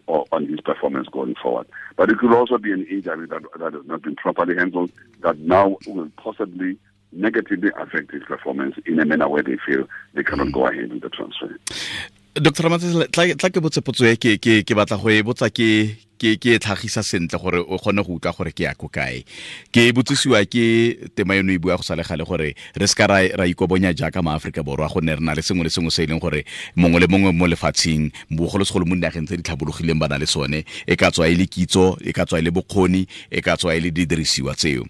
on 0.07 0.47
his 0.47 0.59
performance 0.59 1.07
going 1.07 1.35
forward. 1.41 1.67
But 1.95 2.09
it 2.09 2.17
could 2.17 2.33
also 2.33 2.57
be 2.57 2.73
an 2.73 2.85
injury 2.87 3.27
that, 3.27 3.43
that 3.57 3.73
has 3.73 3.85
not 3.85 4.01
been 4.01 4.17
properly 4.17 4.57
handled 4.57 4.91
that 5.21 5.39
now 5.39 5.77
will 5.87 6.11
possibly 6.17 6.77
negatively 7.15 7.71
affect 7.77 8.11
his 8.11 8.23
performance 8.23 8.75
in 8.85 8.99
a 8.99 9.05
manner 9.05 9.27
where 9.29 9.43
they 9.43 9.57
feel 9.65 9.87
they 10.13 10.23
cannot 10.23 10.51
go 10.51 10.67
ahead 10.67 10.91
with 10.91 11.01
the 11.01 11.09
transfer. 11.09 11.49
dr 12.33 12.63
ramatsela 12.63 13.05
tla 13.13 13.49
ke 13.49 13.61
botse 13.61 13.81
potso 13.85 14.05
e 14.09 14.17
ke 14.17 14.73
batla 14.73 14.97
go 14.97 15.09
e 15.09 15.21
botsa 15.21 15.53
ke 15.53 15.69
ke 16.23 16.37
ke 16.39 16.55
tlhagisa 16.55 17.03
sentle 17.03 17.37
gore 17.37 17.59
o 17.59 17.77
kgone 17.77 18.03
go 18.05 18.15
utlwa 18.15 18.31
gore 18.37 18.51
ke 18.55 18.63
ya 18.63 18.73
ko 18.79 18.87
kae. 18.87 19.23
Ke 19.75 19.91
botsisiwa 19.91 20.39
ke 20.47 20.63
tema 21.19 21.35
eno 21.35 21.51
e 21.51 21.59
bua 21.59 21.75
go 21.75 21.83
sa 21.83 21.97
le 21.99 22.03
gale 22.07 22.23
gore 22.23 22.53
re 22.55 22.87
se 22.87 22.95
ka 22.95 23.07
ra 23.11 23.45
ikobonya 23.45 23.91
jaaka 23.91 24.23
maaforika 24.23 24.63
borwa 24.63 24.87
gonne 24.87 25.19
re 25.19 25.21
na 25.21 25.35
le 25.35 25.43
sengwe 25.43 25.67
le 25.67 25.73
sengwe 25.73 25.91
se 25.91 26.03
e 26.03 26.07
leng 26.07 26.23
gore 26.23 26.45
mongwe 26.79 27.03
le 27.03 27.07
mongwe 27.11 27.35
mo 27.35 27.47
lefatsheng 27.47 28.07
bogolosegolo 28.31 28.87
mo 28.87 28.95
dinageng 28.95 29.27
tse 29.27 29.35
di 29.35 29.43
tlhabologileng 29.43 29.99
ba 29.99 30.07
na 30.07 30.17
le 30.17 30.25
sone 30.25 30.63
e 30.87 30.95
ka 30.95 31.11
tswa 31.11 31.27
e 31.27 31.35
le 31.35 31.45
kitso 31.45 31.97
e 31.99 32.15
ka 32.15 32.23
tswa 32.23 32.39
e 32.39 32.47
le 32.47 32.55
bokgoni 32.55 33.03
e 33.27 33.41
ka 33.43 33.59
tswa 33.59 33.75
e 33.75 33.83
le 33.83 33.91
didirisiwa 33.91 34.55
tseo 34.55 34.87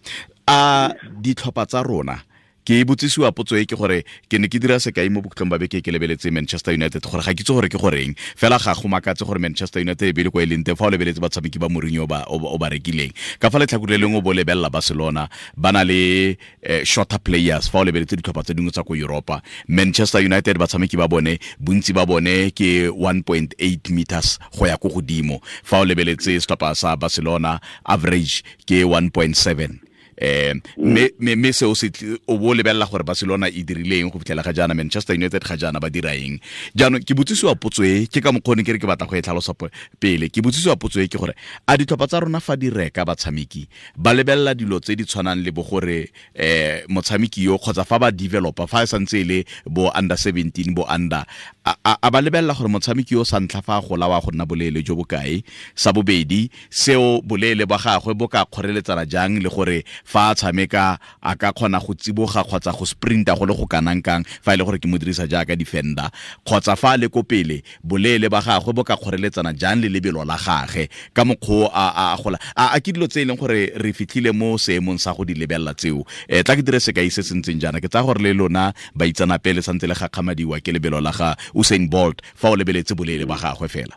a 0.47 0.93
ditlhopha 1.21 1.65
tsa 1.65 1.84
rona. 1.84 2.19
Ke 2.63 2.86
botsisiwa 2.88 3.34
potso 3.36 3.58
e 3.60 3.65
ke 3.67 3.75
gore 3.75 4.06
ke 4.32 4.39
ne 4.39 4.47
ke 4.47 4.56
dira 4.56 4.77
sekai 4.79 5.10
mo 5.12 5.19
bokhutlong 5.19 5.51
ba 5.51 5.60
beke 5.60 5.82
ke 5.84 5.91
lebeletse 5.91 6.32
manchester 6.32 6.71
united 6.71 7.03
gore 7.03 7.19
ga 7.19 7.34
ke 7.36 7.43
itse 7.43 7.51
gore 7.51 7.67
ke 7.67 7.75
goreng. 7.75 8.15
Fela 8.39 8.56
ga 8.56 8.71
go 8.71 8.88
makatse 8.88 9.27
gore 9.27 9.36
manchester 9.36 9.84
united 9.84 10.08
e 10.08 10.13
be 10.15 10.23
le 10.23 10.32
kwa 10.32 10.43
e 10.43 10.47
leng 10.47 10.63
teng 10.63 10.79
fa 10.79 10.88
o 10.88 10.89
lebeletse 10.95 11.19
batshameki 11.19 11.60
ba 11.60 11.67
morinyo 11.67 12.08
o 12.08 12.58
ba 12.58 12.71
rekileng. 12.71 13.12
Ka 13.36 13.51
fa 13.51 13.60
letlhakore 13.60 13.99
leng 13.99 14.15
o 14.15 14.21
bo 14.23 14.32
lebelela 14.32 14.71
barcelona 14.71 15.27
ba 15.60 15.75
na 15.75 15.84
le 15.84 16.39
eh, 16.63 16.88
shorter 16.88 17.19
players 17.19 17.67
fa 17.67 17.79
o 17.79 17.84
lebeletse 17.84 18.15
ditlhopha 18.15 18.47
tse 18.47 18.56
dingwe 18.56 18.71
tsa 18.71 18.88
ko 18.88 18.95
europa 18.95 19.43
manchester 19.67 20.23
united 20.23 20.56
batshameki 20.56 20.95
ba 20.95 21.12
bone 21.12 21.43
bontsi 21.60 21.91
ba 21.91 22.08
bone 22.08 22.56
ke 22.56 22.88
1.8 22.88 23.91
meters 23.91 24.39
go 24.56 24.71
ya 24.71 24.79
ko 24.79 24.88
godimo. 24.88 25.43
Fa 25.67 25.84
o 25.84 25.86
lebeletse 25.86 26.39
setlhopha 26.39 26.71
sa 26.79 26.95
barcelona 26.95 27.60
average 27.84 28.39
ke 28.63 28.88
1.7 28.88 29.91
eh 30.17 30.54
me 30.78 31.36
me 31.36 31.52
se 31.52 31.65
o 31.65 32.38
bo 32.38 32.54
lebelela 32.54 32.86
gore 32.86 33.04
barcelona 33.04 33.47
e 33.49 33.63
dirileng 33.63 34.12
go 34.12 34.19
fitlhela 34.19 34.43
ga 34.43 34.54
jaana 34.54 34.73
manchester 34.73 35.15
united 35.15 35.43
ga 35.43 35.58
jaana 35.58 35.80
ba 35.80 35.89
dira 35.89 36.15
eng 36.15 36.39
jaanong 36.76 37.04
ke 37.04 37.13
botsisiwa 37.13 37.56
potso 37.56 37.84
e 37.84 38.08
ke 38.08 38.21
ka 38.21 38.32
mokgone 38.32 38.63
ke 38.63 38.76
re 38.76 38.80
ke 38.80 38.88
batla 38.88 39.08
go 39.08 39.15
e 39.15 39.21
tlhalosa 39.21 39.54
pele. 39.99 40.30
Ke 40.30 40.41
botsisiwa 40.41 40.76
potso 40.76 41.02
e 41.02 41.08
ke 41.08 41.17
gore 41.17 41.36
a 41.67 41.78
ditlhopha 41.78 42.08
tsa 42.08 42.19
rona 42.23 42.39
fa 42.39 42.56
di 42.56 42.69
reka 42.69 43.06
batshameki 43.06 43.67
ba 43.97 44.13
lebelela 44.13 44.54
dilo 44.56 44.80
tse 44.80 44.95
di 44.95 45.06
tshwanang 45.06 45.43
le 45.43 45.52
bo 45.52 45.63
gore 45.63 46.10
um 46.36 46.95
motshameki 46.97 47.43
yo 47.43 47.58
kgotsa 47.58 47.86
fa 47.86 47.99
ba 47.99 48.12
developer 48.12 48.67
fa 48.67 48.84
e 48.84 48.88
santse 48.88 49.21
e 49.21 49.23
le 49.23 49.39
bo 49.65 49.91
under 49.95 50.17
17 50.17 50.73
bo 50.73 50.86
under 50.89 51.23
a 51.65 52.10
ba 52.12 52.21
lebelela 52.21 52.54
gore 52.54 52.69
motshameki 52.69 53.13
yo 53.15 53.23
sa 53.23 53.39
ntlha 53.39 53.62
fa 53.62 53.78
a 53.78 53.82
go 53.82 53.95
lawa 53.95 54.21
go 54.21 54.32
nna 54.32 54.45
boleele 54.45 54.84
jo 54.84 54.95
bokae 54.95 55.43
sa 55.76 55.93
bobedi 55.93 56.49
seo 56.69 57.21
boleele 57.21 57.65
ba 57.65 57.78
gagwe 57.78 58.13
bo 58.13 58.28
ka 58.28 58.45
kgoreletsana 58.45 59.06
jang 59.06 59.39
le 59.39 59.49
gore 59.49 59.84
fa 60.04 60.32
a 60.32 60.36
tshameka 60.36 60.98
a 61.22 61.36
ka 61.36 61.52
kgona 61.52 61.80
go 61.80 61.94
tsiboga 61.94 62.44
kgotsa 62.44 62.72
go 62.78 62.86
sprinta 62.86 63.36
go 63.38 63.46
le 63.46 63.54
go 63.54 63.66
kanang 63.66 64.04
kang 64.04 64.24
fa 64.42 64.54
e 64.54 64.58
le 64.58 64.63
gore 64.63 64.80
ke 64.80 64.88
mo 64.88 64.98
dirisa 64.98 65.28
jaaka 65.28 65.56
defender. 65.58 66.10
Kgotsa 66.46 66.78
fa 66.78 66.94
a 66.94 66.98
le 66.98 67.10
ko 67.10 67.24
pele 67.24 67.63
boleele 67.84 68.30
ba 68.30 68.42
gagwe 68.42 68.74
bo 68.74 68.84
ka 68.84 68.96
kgoreletsana 68.96 69.54
jang 69.58 69.82
le 69.82 69.89
lebelo 69.89 70.24
la 70.26 70.38
gage. 70.38 70.89
Ka 71.13 71.24
mokgwa 71.24 71.72
a 71.74 72.18
gola. 72.22 72.38
A 72.56 72.80
ke 72.80 72.94
dilo 72.94 73.08
tse 73.08 73.24
e 73.24 73.26
leng 73.26 73.39
gore 73.39 73.72
re 73.76 73.94
fitlhile 73.94 74.34
mo 74.34 74.58
seemong 74.58 75.00
sa 75.00 75.13
go 75.13 75.24
di 75.24 75.34
lebelela 75.34 75.74
tseo. 75.74 76.04
Um 76.04 76.44
tla 76.44 76.56
ke 76.56 76.63
dire 76.63 76.80
sekai 76.80 77.12
se 77.12 77.24
se 77.24 77.34
ntseng 77.36 77.60
jaana. 77.60 77.82
Ke 77.82 77.88
tsaya 77.88 78.04
gore 78.06 78.22
le 78.22 78.34
lona 78.34 78.74
baitsanape 78.96 79.54
le 79.56 79.62
santse 79.62 79.88
le 79.88 79.96
gakgamadiwa 79.96 80.60
ke 80.62 80.72
lebelo 80.72 81.02
la 81.02 81.12
ga 81.12 81.36
usain 81.54 81.88
bolt 81.89 82.22
fa 82.36 82.52
o 82.52 82.56
lebeletse 82.56 82.96
boleele 82.96 83.26
ba 83.26 83.38
gagwe 83.38 83.68
fela. 83.68 83.96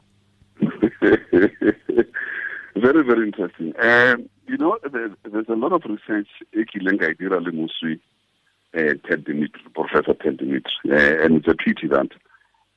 Very 2.77 3.03
very 3.05 3.27
interesting. 3.29 3.73
Um, 3.81 4.29
you 4.49 4.57
know, 4.57 4.79
there's, 4.93 5.13
there's 5.25 5.49
a 5.49 5.55
lot 5.55 5.73
of 5.73 5.83
research 5.85 6.29
e 6.53 6.65
kileng 6.65 7.01
le 7.01 7.53
moswi 7.53 8.01
uh, 8.77 8.95
Ted 9.09 9.25
Dimitri, 9.25 9.63
Professor 9.75 10.15
Ted 10.15 10.39
Dimitri. 10.39 10.73
Uh, 10.89 11.25
and 11.25 11.37
it's 11.37 11.49
a 11.49 11.55
pity 11.55 11.89
that 11.89 12.11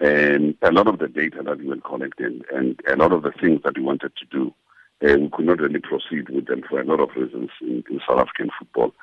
um, 0.02 0.56
a 0.62 0.72
lot 0.72 0.88
of 0.88 1.00
the 1.00 1.08
data 1.08 1.42
that 1.44 1.60
we 1.60 1.68
were 1.68 1.78
collecting 1.78 2.42
and 2.54 2.80
a 2.88 2.96
lot 2.96 3.12
of 3.12 3.24
the 3.24 3.32
things 3.32 3.62
that 3.64 3.78
we 3.78 3.84
wanted 3.84 4.12
to 4.16 4.26
do, 4.26 4.54
uh, 5.04 5.18
we 5.18 5.30
could 5.30 5.46
not 5.46 5.60
really 5.60 5.80
proceed 5.80 6.30
with 6.30 6.48
them 6.48 6.64
for 6.70 6.80
a 6.80 6.86
lot 6.86 7.00
of 7.00 7.10
reasons 7.16 7.50
in, 7.62 7.84
in 7.90 8.00
South 8.08 8.20
African 8.20 8.50
football. 8.58 8.94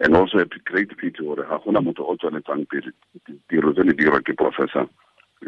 And 0.00 0.16
also 0.16 0.38
a 0.38 0.46
great 0.64 0.96
pity 0.96 1.22
gore 1.22 1.36
ga 1.36 1.58
gona 1.58 1.80
motho 1.80 2.00
o 2.00 2.16
di 2.16 2.30
ke 4.22 4.36
Professor 4.36 4.88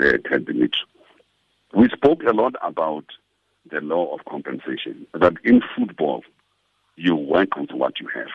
uh, 0.00 0.18
Ted 0.28 0.46
Dimitri. 0.46 0.86
We 1.74 1.88
spoke 1.88 2.22
a 2.24 2.32
lot 2.32 2.54
about 2.62 3.06
the 3.70 3.80
law 3.80 4.12
of 4.14 4.24
compensation, 4.26 5.06
that 5.14 5.34
in 5.44 5.62
football, 5.76 6.22
you 6.96 7.14
work 7.16 7.56
with 7.56 7.72
what 7.72 8.00
you 8.00 8.08
have. 8.14 8.28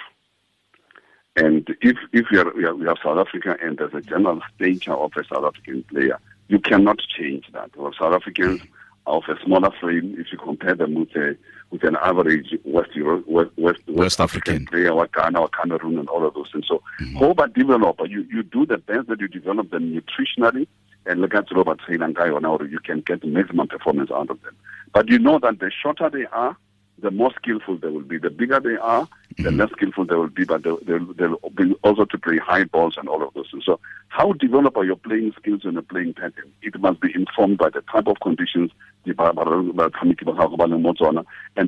And 1.36 1.68
if 1.82 1.98
if 2.14 2.26
you 2.32 2.42
are, 2.42 2.60
you 2.60 2.90
are 2.90 2.98
South 3.04 3.20
Africa 3.20 3.58
and 3.62 3.78
there's 3.78 3.94
a 3.94 4.02
general 4.02 4.42
stature 4.56 4.94
of 4.94 5.12
a 5.16 5.24
South 5.24 5.46
African 5.46 5.84
player, 5.84 6.20
you 6.48 6.60
cannot 6.60 7.00
change 7.00 7.46
that. 7.54 7.70
Or 7.78 7.94
South 7.94 8.14
Africans 8.14 8.62
are 9.06 9.18
of 9.18 9.24
a 9.30 9.40
smaller 9.44 9.72
frame, 9.80 10.16
if 10.18 10.32
you 10.32 10.38
compare 10.38 10.76
them 10.76 10.96
with 10.96 11.16
a 11.16 11.38
with 11.70 11.84
an 11.84 11.98
average 12.02 12.56
West 12.64 12.96
Euro, 12.96 13.24
West, 13.28 13.52
West, 13.58 13.80
West, 13.88 13.98
West 13.98 14.20
African 14.20 14.66
player, 14.66 14.92
or 14.92 15.08
Ghana 15.08 15.42
or 15.42 15.50
Cameroon 15.50 16.00
and 16.00 16.10
all 16.10 16.26
of 16.26 16.34
those 16.34 16.50
things. 16.52 16.68
So, 16.68 16.82
mm-hmm. 17.02 17.24
about 17.24 17.54
developer? 17.54 18.06
You 18.08 18.26
you 18.32 18.44
do 18.44 18.66
the 18.66 18.78
best 18.78 19.08
that 19.08 19.20
you 19.20 19.28
develop 19.28 19.70
them 19.70 19.94
nutritionally, 19.94 20.68
and 21.06 21.22
look 21.22 21.34
at 21.34 21.52
Robert 21.52 21.80
and 21.88 22.18
or 22.46 22.66
you 22.66 22.80
can 22.80 23.02
get 23.02 23.24
maximum 23.26 23.68
performance 23.68 24.12
out 24.12 24.30
of 24.30 24.42
them. 24.42 24.56
But 24.94 25.10
you 25.10 25.20
know 25.20 25.40
that 25.40 25.60
the 25.60 25.72
shorter 25.72 26.10
they 26.10 26.26
are, 26.28 26.58
the 27.00 27.12
more 27.12 27.32
skillful 27.36 27.78
they 27.78 27.90
will 27.90 28.02
be. 28.02 28.18
The 28.18 28.30
bigger 28.30 28.60
they 28.60 28.78
are, 28.78 29.08
the 29.38 29.44
mm-hmm. 29.44 29.60
less 29.60 29.72
skillful 29.72 30.06
they 30.06 30.16
will 30.16 30.30
be, 30.30 30.46
but 30.46 30.64
they'll, 30.64 30.80
they'll, 30.84 31.14
they'll, 31.14 31.38
be 31.56 31.76
also 31.84 32.06
to 32.06 32.18
play 32.18 32.38
high 32.38 32.64
balls 32.64 32.96
and 32.98 33.08
all 33.08 33.26
of 33.26 33.34
those 33.34 33.50
things. 33.52 33.66
So, 33.66 33.80
how 34.10 34.34
develop 34.34 34.78
are 34.78 34.86
your 34.86 34.96
playing 34.96 35.34
skills 35.40 35.62
and 35.64 35.78
a 35.78 35.82
playing 35.82 36.16
pattern? 36.16 36.52
It 36.62 36.80
must 36.80 37.02
be 37.02 37.14
informed 37.14 37.60
by 37.60 37.70
the 37.70 37.82
type 37.82 38.08
of 38.08 38.20
conditions 38.22 38.72
and 39.06 39.16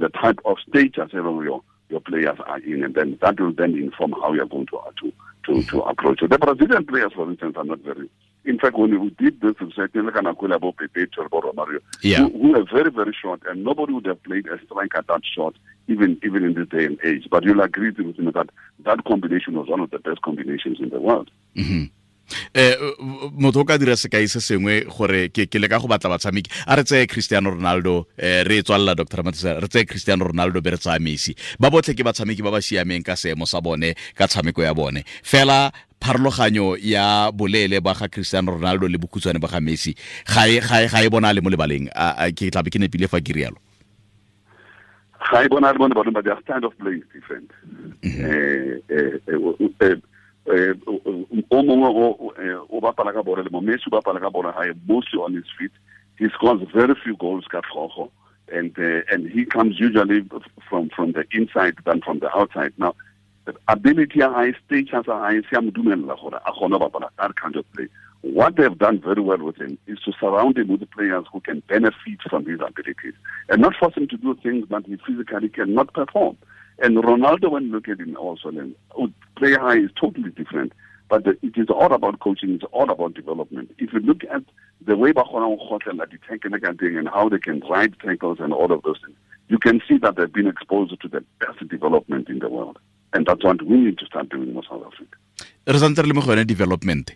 the 0.01 0.09
type 0.09 0.39
of 0.45 0.57
status 0.67 1.13
your 1.13 1.61
your 1.89 1.99
players 2.01 2.37
are 2.45 2.59
in, 2.59 2.83
and 2.83 2.93
then 2.93 3.17
that 3.21 3.39
will 3.39 3.53
then 3.53 3.75
inform 3.75 4.11
how 4.13 4.33
you 4.33 4.41
are 4.41 4.45
going 4.45 4.67
to 4.67 4.79
to 5.01 5.11
to, 5.45 5.63
to 5.63 5.81
approach 5.81 6.21
it. 6.21 6.29
The 6.29 6.37
Brazilian 6.37 6.85
players, 6.85 7.13
for 7.13 7.29
instance, 7.29 7.55
are 7.57 7.63
not 7.63 7.79
very 7.79 8.09
in 8.45 8.57
fact, 8.57 8.77
when 8.77 8.99
we 8.99 9.09
did 9.11 9.41
this 9.41 9.59
we 9.59 9.67
research, 9.67 9.91
look 9.93 10.15
at 10.15 10.23
Bope, 10.59 10.77
Romario, 11.43 11.79
yeah. 12.01 12.19
who, 12.19 12.29
who 12.29 12.51
were 12.53 12.65
very, 12.71 12.89
very 12.89 13.15
short, 13.19 13.41
and 13.47 13.63
nobody 13.63 13.93
would 13.93 14.05
have 14.05 14.21
played 14.23 14.47
a 14.47 14.59
striker 14.65 15.03
that 15.07 15.21
short, 15.25 15.55
even 15.87 16.19
even 16.23 16.43
in 16.43 16.53
this 16.53 16.67
day 16.69 16.85
and 16.85 16.99
age. 17.03 17.27
But 17.29 17.43
you'll 17.43 17.61
agree 17.61 17.91
with 17.91 18.17
me 18.17 18.31
that 18.31 18.49
that 18.85 19.03
combination 19.05 19.53
was 19.53 19.67
one 19.67 19.81
of 19.81 19.91
the 19.91 19.99
best 19.99 20.21
combinations 20.21 20.79
in 20.79 20.89
the 20.89 20.99
world. 20.99 21.29
Mm-hmm. 21.55 21.85
Eh 22.53 22.75
motho 23.37 23.61
o 23.61 23.65
ka 23.65 23.77
dira 23.77 23.95
sekai 23.95 24.27
se 24.27 24.39
sengwe 24.39 24.85
gore 24.85 25.29
ke 25.29 25.47
ke 25.47 25.59
leka 25.59 25.79
go 25.79 25.87
batla 25.87 26.15
batshameki. 26.15 26.49
A 26.67 26.75
re 26.75 26.83
tseye 26.83 27.07
cristiano 27.07 27.51
ronaldo 27.51 28.07
eh 28.17 28.43
re 28.43 28.61
tswalela 28.61 28.95
dr. 28.95 29.23
Matisa 29.23 29.59
re 29.59 29.67
tseye 29.67 29.85
cristiano 29.85 30.25
ronaldo 30.25 30.61
be 30.61 30.71
re 30.71 30.77
tsaya 30.77 30.99
messi. 30.99 31.35
Ba 31.59 31.69
botlhe 31.69 31.95
ke 31.95 32.03
batshameki 32.03 32.43
ba 32.43 32.51
ba 32.51 32.61
siameng 32.61 33.03
ka 33.03 33.15
seemo 33.15 33.45
sa 33.45 33.61
bone 33.61 33.95
ka 34.15 34.27
tshameko 34.27 34.63
ya 34.63 34.73
bone. 34.73 35.03
Fela 35.23 35.71
pharologanyo 35.99 36.77
ya 36.79 37.31
boleele 37.31 37.81
ba 37.81 37.93
ga 37.93 38.07
cristiano 38.07 38.51
ronaldo 38.55 38.87
le 38.87 38.97
bokhutswane 38.97 39.39
ba 39.39 39.47
ga 39.47 39.59
messi 39.59 39.95
ga 40.25 40.47
e 40.47 40.59
ga 40.59 41.01
e, 41.01 41.05
e 41.05 41.09
bona 41.09 41.33
le 41.33 41.41
mo 41.41 41.49
lebaleng. 41.49 41.89
Ke 42.35 42.51
tla 42.51 42.63
be 42.63 42.69
ke 42.69 42.79
nepile 42.79 43.07
fa 43.07 43.19
ke 43.19 43.33
rialo. 43.33 43.57
Ga 45.19 45.43
e 45.43 45.47
bona 45.49 45.73
le 45.73 45.79
mo 45.79 45.87
lebaleng 45.87 46.13
but 46.13 46.23
they 46.23 46.31
are 46.31 46.41
stand 46.41 46.63
of 46.63 46.77
play 46.77 47.01
different 47.13 47.51
mm-hmm. 48.03 48.25
eh 48.25 48.79
eh, 48.89 49.19
eh, 49.27 49.91
eh 49.91 49.95
o 50.49 51.63
mongwe 51.63 51.89
o 52.69 52.81
bapala 52.81 53.13
ka 53.13 53.23
bolo 53.23 53.43
le 53.43 53.49
mo 53.49 53.61
messi 53.61 53.87
o 53.87 53.91
bapala 53.91 54.19
ka 54.19 54.29
bolo 54.29 54.51
hae 54.51 54.73
mostly 54.87 55.19
on 55.19 55.33
his 55.33 55.45
feet. 55.57 55.71
He 56.17 56.27
scores 56.29 56.61
very 56.73 56.95
few 56.95 57.15
goals 57.15 57.45
ka 57.49 57.61
tlhogo 57.61 58.09
and 58.51 58.77
uh, 58.79 59.01
and 59.11 59.29
he 59.29 59.45
comes 59.45 59.79
usually 59.79 60.25
from 60.67 60.89
from 60.89 61.11
the 61.11 61.25
inside 61.31 61.75
than 61.85 62.01
from 62.01 62.19
the 62.19 62.35
outside. 62.35 62.73
Now 62.77 62.95
ability 63.67 64.19
ya 64.19 64.33
hae 64.33 64.53
status 64.65 65.07
ya 65.07 65.19
hae 65.19 65.41
se 65.41 65.53
ya 65.53 65.61
mo 65.61 65.71
dumella 65.71 66.19
gore 66.19 66.41
a 66.45 66.51
kgone 66.51 66.79
go 66.79 66.89
bapala 66.89 67.09
that 67.19 67.35
kind 67.35 67.55
of 67.55 67.71
play. 67.73 67.87
What 68.21 68.57
they've 68.57 68.77
done 68.77 68.99
very 68.99 69.21
well 69.21 69.37
with 69.37 69.57
him 69.57 69.77
is 69.87 69.99
to 70.01 70.11
surround 70.19 70.57
him 70.57 70.67
with 70.67 70.89
players 70.91 71.25
who 71.31 71.39
can 71.39 71.61
benefit 71.67 72.21
from 72.29 72.45
his 72.45 72.59
abilities 72.59 73.13
and 73.47 73.61
not 73.61 73.75
force 73.75 73.95
him 73.95 74.07
to 74.07 74.17
do 74.17 74.35
things 74.43 74.67
that 74.69 74.85
he 74.85 74.97
physically 75.05 75.49
cannot 75.49 75.93
perform. 75.93 76.37
And 76.81 76.97
Ronaldo, 76.97 77.51
when 77.51 77.65
you 77.65 77.71
look 77.71 77.87
at 77.87 77.99
him 77.99 78.15
also, 78.17 78.51
then 78.51 78.75
oh, 78.97 79.09
play 79.35 79.53
high 79.53 79.77
is 79.77 79.91
totally 79.99 80.31
different. 80.31 80.73
But 81.09 81.23
the, 81.23 81.31
it 81.41 81.57
is 81.57 81.69
all 81.69 81.91
about 81.91 82.19
coaching. 82.19 82.51
It's 82.51 82.63
all 82.71 82.89
about 82.89 83.15
development. 83.15 83.73
If 83.79 83.93
you 83.93 83.99
look 83.99 84.23
at 84.31 84.43
the 84.85 84.95
way 84.95 85.11
Bakona 85.11 85.57
and 85.87 85.99
the 85.99 86.07
tank 86.27 86.43
and 86.45 87.09
how 87.09 87.27
they 87.29 87.39
can 87.39 87.61
ride 87.61 87.99
tackles 87.99 88.37
and 88.39 88.53
all 88.53 88.71
of 88.71 88.83
those 88.83 88.99
things, 89.03 89.17
you 89.47 89.57
can 89.57 89.81
see 89.87 89.97
that 89.97 90.15
they've 90.15 90.31
been 90.31 90.47
exposed 90.47 90.99
to 91.01 91.07
the 91.07 91.23
best 91.39 91.67
development 91.67 92.29
in 92.29 92.39
the 92.39 92.49
world. 92.49 92.77
and 93.13 93.25
that's 93.25 93.43
what 93.43 93.61
we 93.63 93.77
need 93.77 93.97
to 93.97 94.05
start 94.05 94.29
doing 94.29 94.49
in 94.49 94.63
South 94.69 94.83
Africa 94.85 95.17
development 96.45 97.15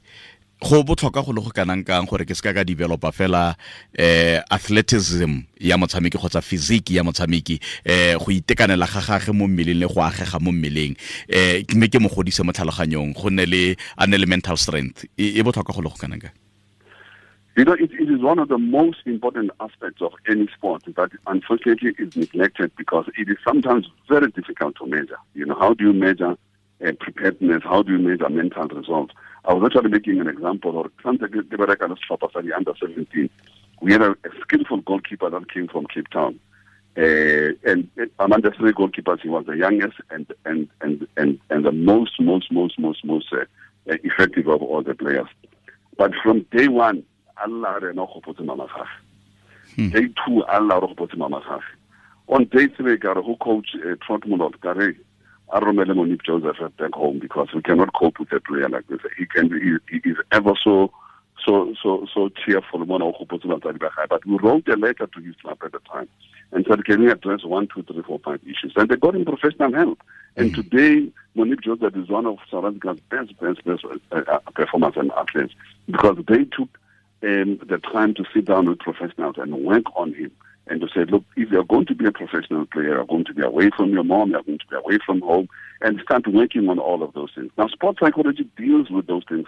go 0.61 0.83
botlhokwa 0.83 1.25
go 1.25 1.31
le 1.33 1.41
go 1.41 1.49
kanang 1.49 1.83
kang 1.85 2.05
gore 2.05 2.25
ke 2.25 2.35
se 2.35 2.41
ka 2.41 2.53
ka 2.53 2.63
developa 2.63 3.11
fela 3.11 3.55
eh 3.97 4.41
athleticism 4.49 5.43
ya 5.59 5.77
motshameki 5.77 6.17
kgotsa 6.17 6.41
physique 6.41 6.91
ya 6.91 7.03
motshameki 7.03 7.59
eh 7.85 8.15
go 8.17 8.31
itekanela 8.31 8.87
ga 8.87 9.01
gagwe 9.01 9.33
mo 9.33 9.47
mmeleng 9.47 9.79
le 9.79 9.87
go 9.87 10.01
agega 10.01 10.39
mo 10.39 10.51
mmeleng. 10.51 10.95
Eh 11.27 11.63
mme 11.75 11.87
ke 11.89 11.99
mo 11.99 12.09
godise 12.09 12.43
mo 12.43 12.51
tlhaloganyong 12.51 13.13
go 13.13 13.29
nne 13.29 13.45
le 13.45 13.75
an 13.97 14.11
le 14.11 14.25
mental 14.25 14.57
strength. 14.57 15.05
E 15.17 15.41
botlhokwa 15.43 15.75
go 15.75 15.81
le 15.81 15.89
go 15.89 15.99
kanang 15.99 16.21
kang? 16.21 16.35
You 17.55 17.65
know, 17.65 17.73
it, 17.73 17.91
it 17.91 18.09
is 18.09 18.19
one 18.19 18.39
of 18.39 18.47
the 18.47 18.57
most 18.57 19.05
important 19.05 19.51
aspects 19.59 20.01
of 20.01 20.13
any 20.27 20.47
sport 20.57 20.81
that 20.95 21.11
unfortunately 21.27 21.93
is 21.99 22.15
neglected 22.15 22.71
because 22.75 23.05
it 23.15 23.29
is 23.29 23.37
sometimes 23.45 23.85
very 24.09 24.31
difficult 24.31 24.75
to 24.77 24.87
measure. 24.87 25.19
You 25.35 25.45
know, 25.45 25.53
how 25.53 25.75
do 25.75 25.83
you 25.83 25.93
measure 25.93 26.35
uh, 26.85 26.91
preparedness? 26.99 27.63
How 27.63 27.83
do 27.83 27.93
you 27.93 27.99
measure 27.99 28.29
mental 28.29 28.67
results? 28.67 29.13
I 29.45 29.53
was 29.53 29.63
actually 29.65 29.89
making 29.89 30.19
an 30.19 30.27
example 30.27 30.79
of 30.79 30.91
something 31.01 31.29
the 31.29 32.53
under 32.55 32.73
17. 32.79 33.29
We 33.81 33.91
had 33.91 34.01
a, 34.01 34.11
a 34.11 34.29
skillful 34.41 34.81
goalkeeper 34.81 35.29
that 35.29 35.51
came 35.51 35.67
from 35.67 35.85
Cape 35.87 36.09
Town. 36.09 36.39
Uh, 36.95 37.53
and 37.65 37.89
among 38.19 38.41
the 38.41 38.51
three 38.51 38.71
goalkeepers, 38.71 39.21
he 39.21 39.29
was 39.29 39.45
the 39.47 39.57
youngest 39.57 39.95
and 40.11 40.31
and 40.45 40.69
and 40.81 41.07
and, 41.17 41.39
and 41.49 41.65
the 41.65 41.71
most 41.71 42.21
most 42.21 42.51
most 42.51 42.77
most 42.77 43.03
most 43.03 43.33
uh, 43.33 43.45
effective 43.87 44.47
of 44.47 44.61
all 44.61 44.83
the 44.83 44.93
players. 44.93 45.27
But 45.97 46.11
from 46.21 46.45
day 46.51 46.67
one, 46.67 47.03
Allah 47.37 47.79
re 47.81 47.93
no 47.93 48.05
gopotse 48.05 48.45
mama 48.45 48.67
gage 49.75 49.91
day 49.91 50.07
two 50.25 50.43
Allah 50.45 50.81
re 50.81 51.17
mama 51.17 51.41
gage 51.41 51.63
on 52.27 52.45
day 52.45 52.67
three 52.67 52.97
ka 52.97 53.13
re 53.13 53.23
go 53.23 53.35
coach 53.37 53.75
uh, 53.75 53.95
ka 54.61 54.71
re 54.71 54.95
a 55.53 55.59
romele 55.59 55.93
Moeneeb 55.93 56.23
Joseph 56.23 56.57
back 56.77 56.93
home 56.93 57.19
because 57.19 57.49
we 57.53 57.61
cannot 57.61 57.93
cope 57.93 58.19
with 58.19 58.31
a 58.33 58.39
player 58.39 58.67
like 58.67 58.87
this. 58.87 58.99
He 59.17 59.27
can 59.27 59.51
he, 59.51 59.77
he 60.01 60.09
is 60.09 60.17
ever 60.31 60.53
so 60.61 60.91
so 61.45 61.75
so 61.81 62.07
so 62.11 62.29
cheerful. 62.29 62.83
But 62.85 64.25
we 64.25 64.37
wrote 64.39 64.67
a 64.67 64.75
letter 64.75 65.07
to 65.07 65.19
his 65.21 65.35
club 65.35 65.59
at 65.63 65.71
the 65.71 65.79
time 65.79 66.09
and 66.51 66.65
said 66.67 66.83
can 66.85 67.01
we 67.01 67.11
address 67.11 67.43
one 67.45 67.67
two 67.67 67.83
three 67.83 68.01
four 68.01 68.19
five 68.25 68.41
issues? 68.43 68.73
And 68.75 68.89
they 68.89 68.95
got 68.95 69.15
him 69.15 69.25
professional 69.25 69.73
help. 69.73 70.01
And 70.35 70.51
mm. 70.51 70.55
today 70.55 71.11
Moeneeb 71.37 71.61
Joseph 71.61 71.95
is 71.95 72.09
one 72.09 72.25
of 72.25 72.39
South 72.49 72.65
Africa's 72.65 72.99
best 73.11 73.39
best 73.39 73.63
best 73.63 73.85
uh, 74.11 74.23
uh, 74.27 74.39
performers 74.55 74.93
and 74.95 75.11
athletes 75.11 75.53
because 75.85 76.17
they 76.27 76.45
took 76.45 76.79
um, 77.21 77.59
the 77.69 77.79
time 77.93 78.15
to 78.15 78.25
sit 78.33 78.45
down 78.45 78.67
with 78.67 78.79
professionals 78.79 79.35
and 79.37 79.53
work 79.63 79.85
on 79.95 80.15
him 80.15 80.31
and 80.67 80.81
to 80.81 80.87
say, 80.87 81.03
look, 81.05 81.23
if 81.35 81.49
you're 81.51 81.63
going 81.63 81.85
to 81.87 81.95
be 81.95 82.05
a 82.05 82.11
professional 82.11 82.65
player, 82.67 82.95
you're 82.95 83.05
going 83.05 83.25
to 83.25 83.33
be 83.33 83.41
away 83.41 83.69
from 83.75 83.91
your 83.91 84.03
mom, 84.03 84.31
you're 84.31 84.43
going 84.43 84.59
to 84.59 84.67
be 84.67 84.75
away 84.75 84.97
from 85.05 85.21
home, 85.21 85.49
and 85.81 85.99
start 86.01 86.27
working 86.27 86.69
on 86.69 86.79
all 86.79 87.03
of 87.03 87.13
those 87.13 87.31
things. 87.35 87.51
Now, 87.57 87.67
sports 87.67 87.99
psychology 87.99 88.47
deals 88.57 88.89
with 88.89 89.07
those 89.07 89.23
things 89.27 89.47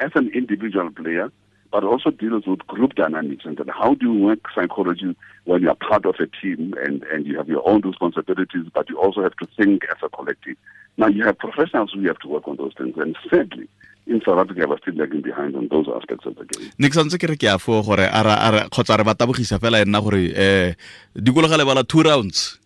as 0.00 0.10
an 0.14 0.30
individual 0.34 0.90
player, 0.90 1.30
but 1.70 1.84
also 1.84 2.10
deals 2.10 2.46
with 2.46 2.66
group 2.66 2.94
dynamics 2.94 3.44
and 3.44 3.58
how 3.70 3.94
do 3.94 4.12
you 4.12 4.24
work 4.24 4.40
psychology 4.54 5.16
when 5.44 5.62
you're 5.62 5.74
part 5.74 6.04
of 6.04 6.16
a 6.18 6.26
team 6.26 6.74
and, 6.84 7.02
and 7.04 7.26
you 7.26 7.36
have 7.36 7.48
your 7.48 7.66
own 7.68 7.80
responsibilities, 7.82 8.66
but 8.74 8.88
you 8.88 8.98
also 8.98 9.22
have 9.22 9.36
to 9.36 9.46
think 9.56 9.84
as 9.90 9.98
a 10.02 10.08
collective. 10.08 10.56
Now, 10.96 11.06
you 11.06 11.24
have 11.24 11.38
professionals 11.38 11.92
who 11.94 12.06
have 12.08 12.18
to 12.18 12.28
work 12.28 12.48
on 12.48 12.56
those 12.56 12.72
things. 12.76 12.96
And 12.96 13.16
sadly, 13.30 13.68
in 14.06 14.20
South 14.26 14.38
Africa 14.38 14.66
we're 14.68 14.78
still 14.78 14.94
lagging 14.94 15.20
behind 15.22 15.54
on 15.56 15.68
those 15.68 15.86
aspects 15.94 16.26
of 16.26 16.34
the 16.36 16.44
game. 16.44 16.70
ne 16.78 16.88
ke 16.88 16.96
santse 16.98 17.18
ke 17.20 17.28
re 17.30 17.36
a 17.48 17.58
fo 17.58 17.82
gore 17.82 18.06
ara 18.20 18.34
ara 18.48 18.62
kgotsa 18.68 18.98
re 18.98 19.04
batabogisa 19.04 19.60
fela 19.62 19.82
e 19.82 19.84
nna 19.84 20.00
gore 20.02 20.22
eh 20.34 20.74
dikologa 21.14 21.58
le 21.60 21.64
bala 21.64 21.84
two 21.84 22.02
rounds 22.02 22.58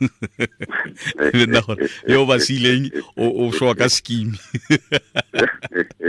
nna 1.46 1.62
gore 1.66 1.88
yo 2.08 2.26
ba 2.26 2.36
sileng 2.40 2.90
o 3.16 3.50
shoka 3.52 3.84
ka 3.84 3.88
scheme 3.88 4.36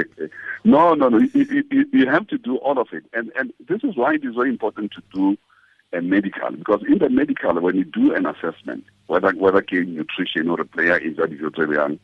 no 0.64 0.94
no 0.94 1.10
no. 1.10 1.20
You, 1.20 1.64
you, 1.72 1.86
you 1.92 2.10
have 2.10 2.28
to 2.28 2.38
do 2.38 2.58
all 2.58 2.80
of 2.80 2.88
it. 2.92 3.06
And 3.14 3.32
and 3.36 3.54
this 3.68 3.84
is 3.84 3.96
why 3.96 4.16
it 4.16 4.26
is 4.26 4.36
very 4.36 4.50
important 4.50 4.92
to 4.94 5.02
do 5.14 5.38
a 5.94 6.02
medical 6.02 6.52
because 6.52 6.82
in 6.88 7.00
the 7.00 7.10
medical 7.10 7.54
when 7.60 7.76
you 7.76 7.84
do 7.84 8.14
an 8.16 8.26
assessment 8.26 8.86
whether 9.08 9.32
whether 9.32 9.64
nutrition 9.72 10.50
or 10.50 10.62
a 10.62 10.66
player 10.66 10.98
is 10.98 11.18
that 11.18 11.32
you're 11.32 11.74
young 11.74 12.00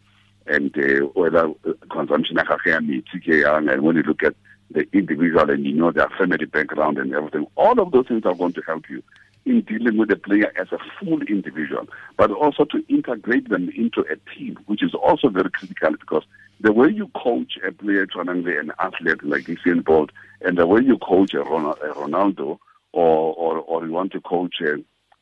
and 0.45 0.77
uh, 0.77 1.05
whether 1.13 1.47
uh, 1.47 1.73
consumption 1.89 2.35
ke 2.35 2.67
and 2.67 3.81
when 3.81 3.95
you 3.95 4.03
look 4.03 4.23
at 4.23 4.35
the 4.71 4.85
individual 4.91 5.49
and 5.49 5.65
you 5.65 5.73
know 5.73 5.91
their 5.91 6.09
family 6.17 6.45
background 6.45 6.97
and 6.97 7.13
everything 7.13 7.47
all 7.55 7.79
of 7.79 7.91
those 7.91 8.07
things 8.07 8.25
are 8.25 8.35
going 8.35 8.51
to 8.51 8.61
help 8.67 8.89
you 8.89 9.01
in 9.45 9.61
dealing 9.61 9.97
with 9.97 10.09
the 10.09 10.15
player 10.17 10.51
as 10.59 10.67
a 10.73 10.77
full 10.99 11.21
individual, 11.21 11.87
but 12.17 12.31
also 12.31 12.65
to 12.65 12.83
integrate 12.89 13.47
them 13.47 13.69
into 13.75 14.01
a 14.01 14.17
team, 14.35 14.59
which 14.65 14.83
is 14.83 14.93
also 14.93 15.29
very 15.29 15.49
critical 15.49 15.91
because 15.91 16.23
the 16.59 16.73
way 16.73 16.89
you 16.89 17.07
coach 17.09 17.57
a 17.65 17.71
player, 17.71 18.07
an 18.15 18.71
athlete 18.79 19.23
like 19.23 19.43
Usain 19.43 19.83
Bolt, 19.83 20.11
and 20.41 20.57
the 20.57 20.65
way 20.65 20.81
you 20.81 20.97
coach 20.97 21.33
a 21.33 21.43
Ronaldo, 21.43 22.57
or, 22.93 23.33
or, 23.35 23.57
or 23.59 23.85
you 23.85 23.91
want 23.91 24.11
to 24.13 24.21
coach 24.21 24.55
a, 24.61 24.73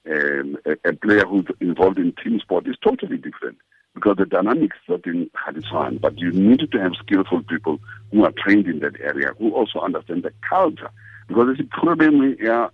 um, 0.09 0.57
a, 0.65 0.89
a 0.89 0.93
player 0.93 1.25
who's 1.25 1.45
involved 1.59 1.97
in 1.97 2.13
team 2.23 2.39
sport 2.39 2.67
is 2.67 2.77
totally 2.83 3.17
different 3.17 3.57
because 3.95 4.17
the 4.17 4.25
dynamics 4.25 4.77
certain 4.87 5.29
had 5.45 5.57
its 5.57 5.67
own, 5.71 5.97
but 5.97 6.17
you 6.19 6.31
need 6.31 6.69
to 6.71 6.79
have 6.79 6.91
skillful 6.99 7.41
people 7.43 7.79
who 8.11 8.23
are 8.25 8.33
trained 8.37 8.67
in 8.67 8.79
that 8.79 8.99
area, 8.99 9.31
who 9.39 9.53
also 9.53 9.79
understand 9.79 10.23
the 10.23 10.33
culture. 10.47 10.91
Because 11.27 11.57
it's 11.57 11.61
a 11.61 11.79
problem 11.79 12.35
yeah, 12.39 12.67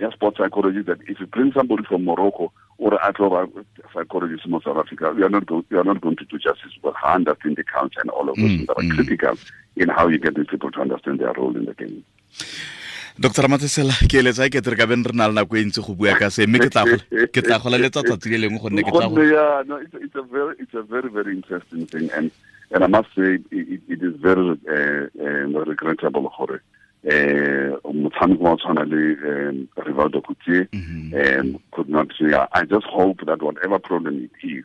yeah, 0.00 0.10
sport 0.10 0.36
psychology 0.36 0.82
that 0.82 1.00
if 1.08 1.18
you 1.18 1.26
bring 1.26 1.52
somebody 1.52 1.82
from 1.84 2.04
Morocco 2.04 2.52
or 2.78 2.94
a 2.94 3.48
psychologist 3.92 4.42
from 4.42 4.60
South 4.64 4.76
Africa, 4.76 5.12
you 5.16 5.24
are 5.24 5.28
not 5.28 5.46
going, 5.46 5.64
you 5.70 5.78
are 5.78 5.84
not 5.84 6.00
going 6.00 6.16
to 6.16 6.24
do 6.24 6.38
justice 6.38 6.72
because 6.74 6.94
I 7.02 7.14
understanding 7.14 7.56
the 7.56 7.64
culture 7.64 8.00
and 8.00 8.10
all 8.10 8.28
of 8.28 8.36
those 8.36 8.44
mm, 8.44 8.56
things 8.58 8.68
are 8.68 8.82
mm. 8.82 8.94
critical 8.94 9.36
in 9.76 9.88
how 9.88 10.06
you 10.08 10.18
get 10.18 10.36
these 10.36 10.46
people 10.48 10.70
to 10.70 10.80
understand 10.80 11.18
their 11.18 11.32
role 11.32 11.56
in 11.56 11.64
the 11.64 11.74
game. 11.74 12.04
dr 13.18 13.42
ramatsesela 13.42 13.94
ke 14.10 14.20
eletsa 14.22 14.46
ke 14.46 14.60
re 14.62 14.76
ka 14.78 14.86
beng 14.86 15.02
re 15.02 15.14
na 15.20 15.26
le 15.26 15.34
nako 15.34 15.58
e 15.58 15.62
ntse 15.66 15.82
go 15.82 15.94
bua 15.98 16.14
ka 16.14 16.30
se 16.30 16.46
mme 16.46 16.58
ke 16.62 16.70
tla 17.42 17.58
go 17.58 17.70
leletsa 17.74 18.04
tsatsi 18.06 18.30
le 18.30 18.38
lengwe 18.46 18.62
gonne 18.62 18.84
ke 18.86 18.92
tla 18.94 19.08
yeah 19.26 19.66
no 19.66 19.78
it's, 19.82 19.96
it's 19.98 20.14
a 20.14 20.22
very 20.22 20.54
it's 20.62 20.76
a 20.78 20.84
very 20.86 21.10
very 21.10 21.34
interesting 21.34 21.82
thing 21.94 22.06
and 22.14 22.30
and 22.70 22.86
i 22.86 22.86
must 22.86 23.10
say 23.18 23.42
it, 23.50 23.82
it 23.90 24.00
is 24.06 24.14
very 24.22 24.54
uh, 24.70 25.10
uh, 25.18 25.64
regrettable 25.66 26.30
gore 26.38 26.62
eh 27.04 27.70
motshameko 27.84 28.42
wa 28.42 28.56
tshwana 28.56 28.84
le 28.84 29.66
Rivaldo 29.76 30.20
Coetzee 30.20 30.68
um 30.72 31.58
could 31.72 31.88
not 31.88 32.08
yeah, 32.20 32.46
I 32.52 32.64
just 32.64 32.86
hope 32.86 33.24
that 33.26 33.42
whatever 33.42 33.78
problem 33.78 34.24
it 34.24 34.46
is 34.46 34.64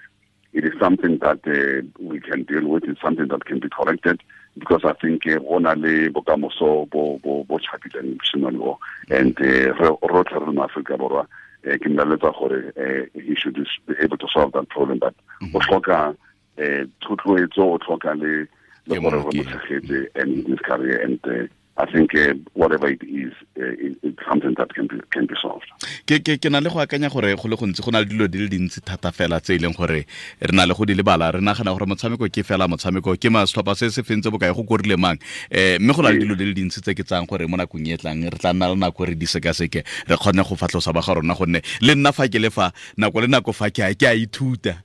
it 0.54 0.66
is 0.66 0.74
something 0.80 1.18
that 1.18 1.40
uh, 1.48 1.82
we 2.00 2.20
can 2.20 2.44
deal 2.44 2.68
with. 2.68 2.84
It's 2.84 3.02
something 3.02 3.28
that 3.28 3.46
can 3.46 3.60
be 3.60 3.70
corrected 3.70 4.22
because 4.58 4.82
I 4.84 4.94
think 4.94 5.24
o 5.28 5.58
na 5.58 5.74
le 5.74 6.10
bokamoso 6.10 6.90
bo 6.90 7.20
bo 7.24 7.44
bo 7.44 7.58
chabileng 7.58 8.18
mosimane 8.18 8.62
o 8.62 8.80
and 9.10 9.36
rotlhe 9.36 10.48
re 10.48 10.54
mo 10.54 10.68
Afrika 10.68 10.98
borwa 10.98 11.28
ke 11.64 11.88
mmeletsa 11.90 12.32
gore 12.38 13.10
he 13.14 13.36
should 13.36 13.56
be 13.88 13.96
able 14.00 14.18
to 14.18 14.28
solve 14.32 14.52
that 14.54 14.70
problem. 14.70 15.00
But 15.00 15.16
o 15.56 15.60
tlhoka 15.60 16.16
thotloetso 16.58 17.74
o 17.74 17.78
tlhoka 17.80 18.14
le 18.16 18.48
le 18.86 19.00
gore 19.02 19.18
re 19.18 19.24
mo 19.24 19.32
tshegetse 19.32 20.08
and 20.16 20.48
his 20.48 20.60
career 20.60 21.02
and 21.02 21.20
uh, 21.26 21.48
I 21.76 21.86
think 21.92 22.14
uh, 22.14 22.36
whatever 22.54 22.88
it 22.88 23.02
is, 23.02 23.34
uh, 23.58 23.64
it, 23.66 23.98
it's 24.04 24.20
something 24.30 24.54
that 24.58 24.74
can 24.76 24.86
be, 24.86 25.02
can 25.10 25.26
be 25.26 25.34
solved. 25.42 25.66
Ke 26.06 26.22
ke 26.22 26.38
ke 26.38 26.52
na 26.52 26.60
le 26.60 26.70
go 26.70 26.78
akanya 26.78 27.10
gore 27.10 27.34
go 27.36 27.48
le 27.50 27.58
gontsi 27.58 27.82
go 27.82 27.90
na 27.90 28.00
le 28.00 28.06
dilo 28.06 28.30
di 28.30 28.38
le 28.38 28.48
dintsi 28.48 28.80
thata 28.86 29.12
fela 29.12 29.42
tse 29.42 29.56
e 29.56 29.58
leng 29.58 29.74
gore 29.76 30.06
re 30.06 30.54
na 30.54 30.66
le 30.66 30.76
go 30.76 30.86
di 30.86 30.94
lebala. 30.94 31.32
Re 31.34 31.42
nagana 31.42 31.74
gore 31.74 31.90
motshameko 31.90 32.30
ke 32.30 32.46
fela 32.46 32.68
motshameko 32.70 33.18
ke 33.18 33.30
masetlhopha 33.34 33.76
se 33.76 33.90
se 33.90 34.04
fentse 34.04 34.30
bokae 34.30 34.54
go 34.54 34.64
korile 34.64 34.98
mang? 35.00 35.18
Um 35.50 35.82
mme 35.82 35.94
go 35.94 36.02
na 36.04 36.10
le 36.14 36.20
dilo 36.22 36.38
di 36.38 36.46
le 36.46 36.54
dintsi 36.54 36.82
tse 36.82 36.94
ke 36.94 37.02
tsang 37.04 37.26
gore 37.26 37.50
mo 37.50 37.58
nakong 37.58 37.90
e 37.90 37.98
tlang 37.98 38.22
re 38.22 38.38
tla 38.38 38.54
nna 38.54 38.70
le 38.70 38.78
nako 38.78 39.10
re 39.10 39.16
di 39.18 39.26
sekaseke 39.26 39.82
re 39.82 40.16
kgone 40.16 40.46
go 40.46 40.54
fatlhosa 40.56 40.94
ba 40.94 41.02
ga 41.02 41.18
rona 41.18 41.34
gonne 41.34 41.66
le 41.82 41.96
nna 41.98 42.14
fa 42.14 42.30
ke 42.30 42.38
le 42.38 42.54
fa 42.54 42.70
nako 43.02 43.26
le 43.26 43.28
nako 43.34 43.50
fa 43.52 43.74
ke 43.74 43.82
a 43.82 43.96
ke 43.98 44.06
a 44.06 44.14
ithuta 44.14 44.78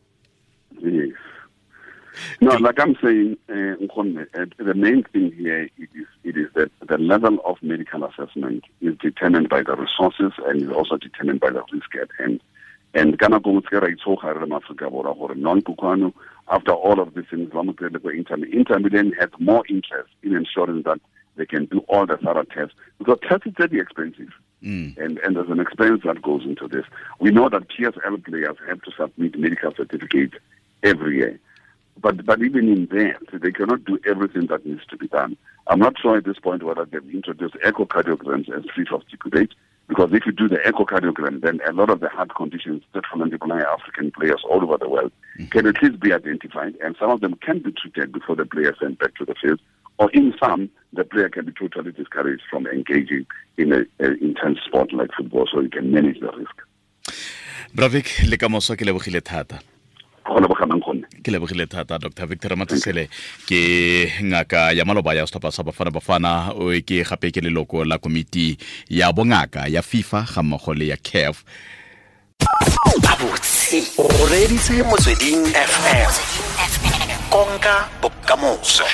no, 2.40 2.56
like 2.56 2.80
I'm 2.80 2.96
saying, 3.02 3.36
uh, 3.48 3.76
the 4.58 4.74
main 4.74 5.02
thing 5.04 5.32
here 5.32 5.68
it 5.76 5.88
is 5.94 6.06
it 6.24 6.36
is 6.36 6.48
that 6.54 6.70
the 6.86 6.98
level 6.98 7.38
of 7.44 7.62
medical 7.62 8.04
assessment 8.04 8.64
is 8.80 8.96
determined 8.98 9.48
by 9.48 9.62
the 9.62 9.76
resources 9.76 10.32
and 10.46 10.62
is 10.62 10.70
also 10.70 10.96
determined 10.96 11.40
by 11.40 11.50
the 11.50 11.62
risk 11.72 11.94
at 12.00 12.08
hand. 12.18 12.40
And 12.94 13.18
kana 13.18 13.40
go 13.40 13.60
tse 13.60 13.72
ra 13.72 13.88
itshoga 13.88 14.34
re 14.34 14.46
Afrika 14.48 14.90
borwa 14.90 15.16
gore 15.16 15.34
non 15.34 15.62
Kukwano 15.62 16.12
after 16.50 16.72
all 16.72 17.00
of 17.00 17.14
these 17.14 17.26
things 17.30 17.50
ba 17.50 17.62
mo 17.62 17.72
tsele 17.72 18.02
go 18.02 18.08
Inter 18.08 18.36
Inter 18.52 18.78
Milan 18.78 19.12
has 19.18 19.30
more 19.38 19.62
interest 19.68 20.10
in 20.22 20.34
ensuring 20.34 20.82
that 20.82 21.00
they 21.36 21.46
can 21.46 21.66
do 21.66 21.80
all 21.88 22.06
the 22.06 22.16
thorough 22.16 22.44
tests 22.44 22.74
because 22.98 23.18
tests 23.22 23.46
is 23.46 23.54
very 23.56 23.78
expensive. 23.80 24.32
Mm. 24.62 24.98
And, 24.98 25.18
and 25.18 25.36
there's 25.36 25.50
an 25.50 25.60
expense 25.60 26.02
that 26.04 26.20
goes 26.20 26.44
into 26.44 26.66
this. 26.66 26.84
We 27.20 27.30
know 27.30 27.48
that 27.48 27.68
PSL 27.68 28.24
players 28.24 28.56
have 28.66 28.82
to 28.82 28.90
submit 28.90 29.38
medical 29.38 29.72
certificates 29.72 30.34
every 30.82 31.18
year. 31.18 31.38
But 32.00 32.24
but 32.24 32.42
even 32.42 32.68
in 32.68 32.86
that, 32.86 33.40
they 33.42 33.52
cannot 33.52 33.84
do 33.84 33.98
everything 34.06 34.46
that 34.46 34.64
needs 34.64 34.84
to 34.86 34.96
be 34.96 35.08
done. 35.08 35.36
I'm 35.66 35.80
not 35.80 35.98
sure 36.00 36.16
at 36.16 36.24
this 36.24 36.38
point 36.38 36.62
whether 36.62 36.84
they've 36.84 37.14
introduced 37.14 37.54
echocardiograms 37.64 38.48
as 38.56 38.64
free 38.74 38.86
of 38.92 39.02
debate, 39.08 39.52
because 39.88 40.10
if 40.12 40.24
you 40.24 40.32
do 40.32 40.48
the 40.48 40.56
echocardiogram, 40.58 41.40
then 41.40 41.60
a 41.68 41.72
lot 41.72 41.90
of 41.90 42.00
the 42.00 42.08
heart 42.08 42.34
conditions 42.34 42.82
that 42.94 43.04
multiply 43.14 43.60
African 43.60 44.10
players 44.10 44.42
all 44.48 44.62
over 44.62 44.78
the 44.78 44.88
world 44.88 45.12
mm-hmm. 45.38 45.48
can 45.50 45.66
at 45.66 45.82
least 45.82 46.00
be 46.00 46.12
identified, 46.12 46.74
and 46.82 46.96
some 46.98 47.10
of 47.10 47.20
them 47.20 47.34
can 47.34 47.58
be 47.60 47.72
treated 47.72 48.12
before 48.12 48.36
the 48.36 48.46
player 48.46 48.70
is 48.70 48.78
sent 48.80 48.98
back 48.98 49.14
to 49.16 49.24
the 49.24 49.34
field. 49.40 49.60
Or 49.98 50.10
in 50.12 50.32
some, 50.40 50.70
the 50.92 51.04
player 51.04 51.28
can 51.28 51.46
be 51.46 51.52
totally 51.52 51.90
discouraged 51.90 52.42
from 52.48 52.66
engaging 52.68 53.26
in 53.56 53.72
an 53.72 53.86
intense 53.98 54.60
sport 54.64 54.92
like 54.92 55.10
football, 55.16 55.48
so 55.52 55.60
you 55.60 55.70
can 55.70 55.90
manage 55.90 56.20
the 56.20 56.30
risk. 56.32 56.54
Bravik, 57.74 58.28
le 58.30 58.36
kamoso 58.36 58.76
ke 58.76 58.84
lebogile 58.86 59.20
thata. 59.20 59.60
Ke 61.22 61.30
lebogile 61.30 61.66
thata 61.66 61.98
dr 61.98 62.26
victor 62.26 62.56
matsesele 62.56 63.08
ke 63.46 63.60
ngaka 64.22 64.72
ya 64.72 64.84
maloba 64.84 65.14
ya 65.14 65.26
setlhopha 65.26 65.52
sa 65.52 65.62
bafana 65.62 65.90
bafana 65.90 66.32
ke 66.86 67.02
gape 67.04 67.30
ke 67.30 67.40
leloko 67.40 67.84
la 67.84 67.98
komiti 67.98 68.58
ya 68.88 69.12
bongaka 69.12 69.66
ya 69.68 69.82
fifa 69.82 70.26
ga 70.34 70.42
mmogo 70.42 70.74
le 70.74 70.86
ya 70.88 70.96
caf 70.96 71.44
motsweding 74.88 75.42
fm 75.52 76.12
konka 77.30 77.88
bokamoso 78.02 78.84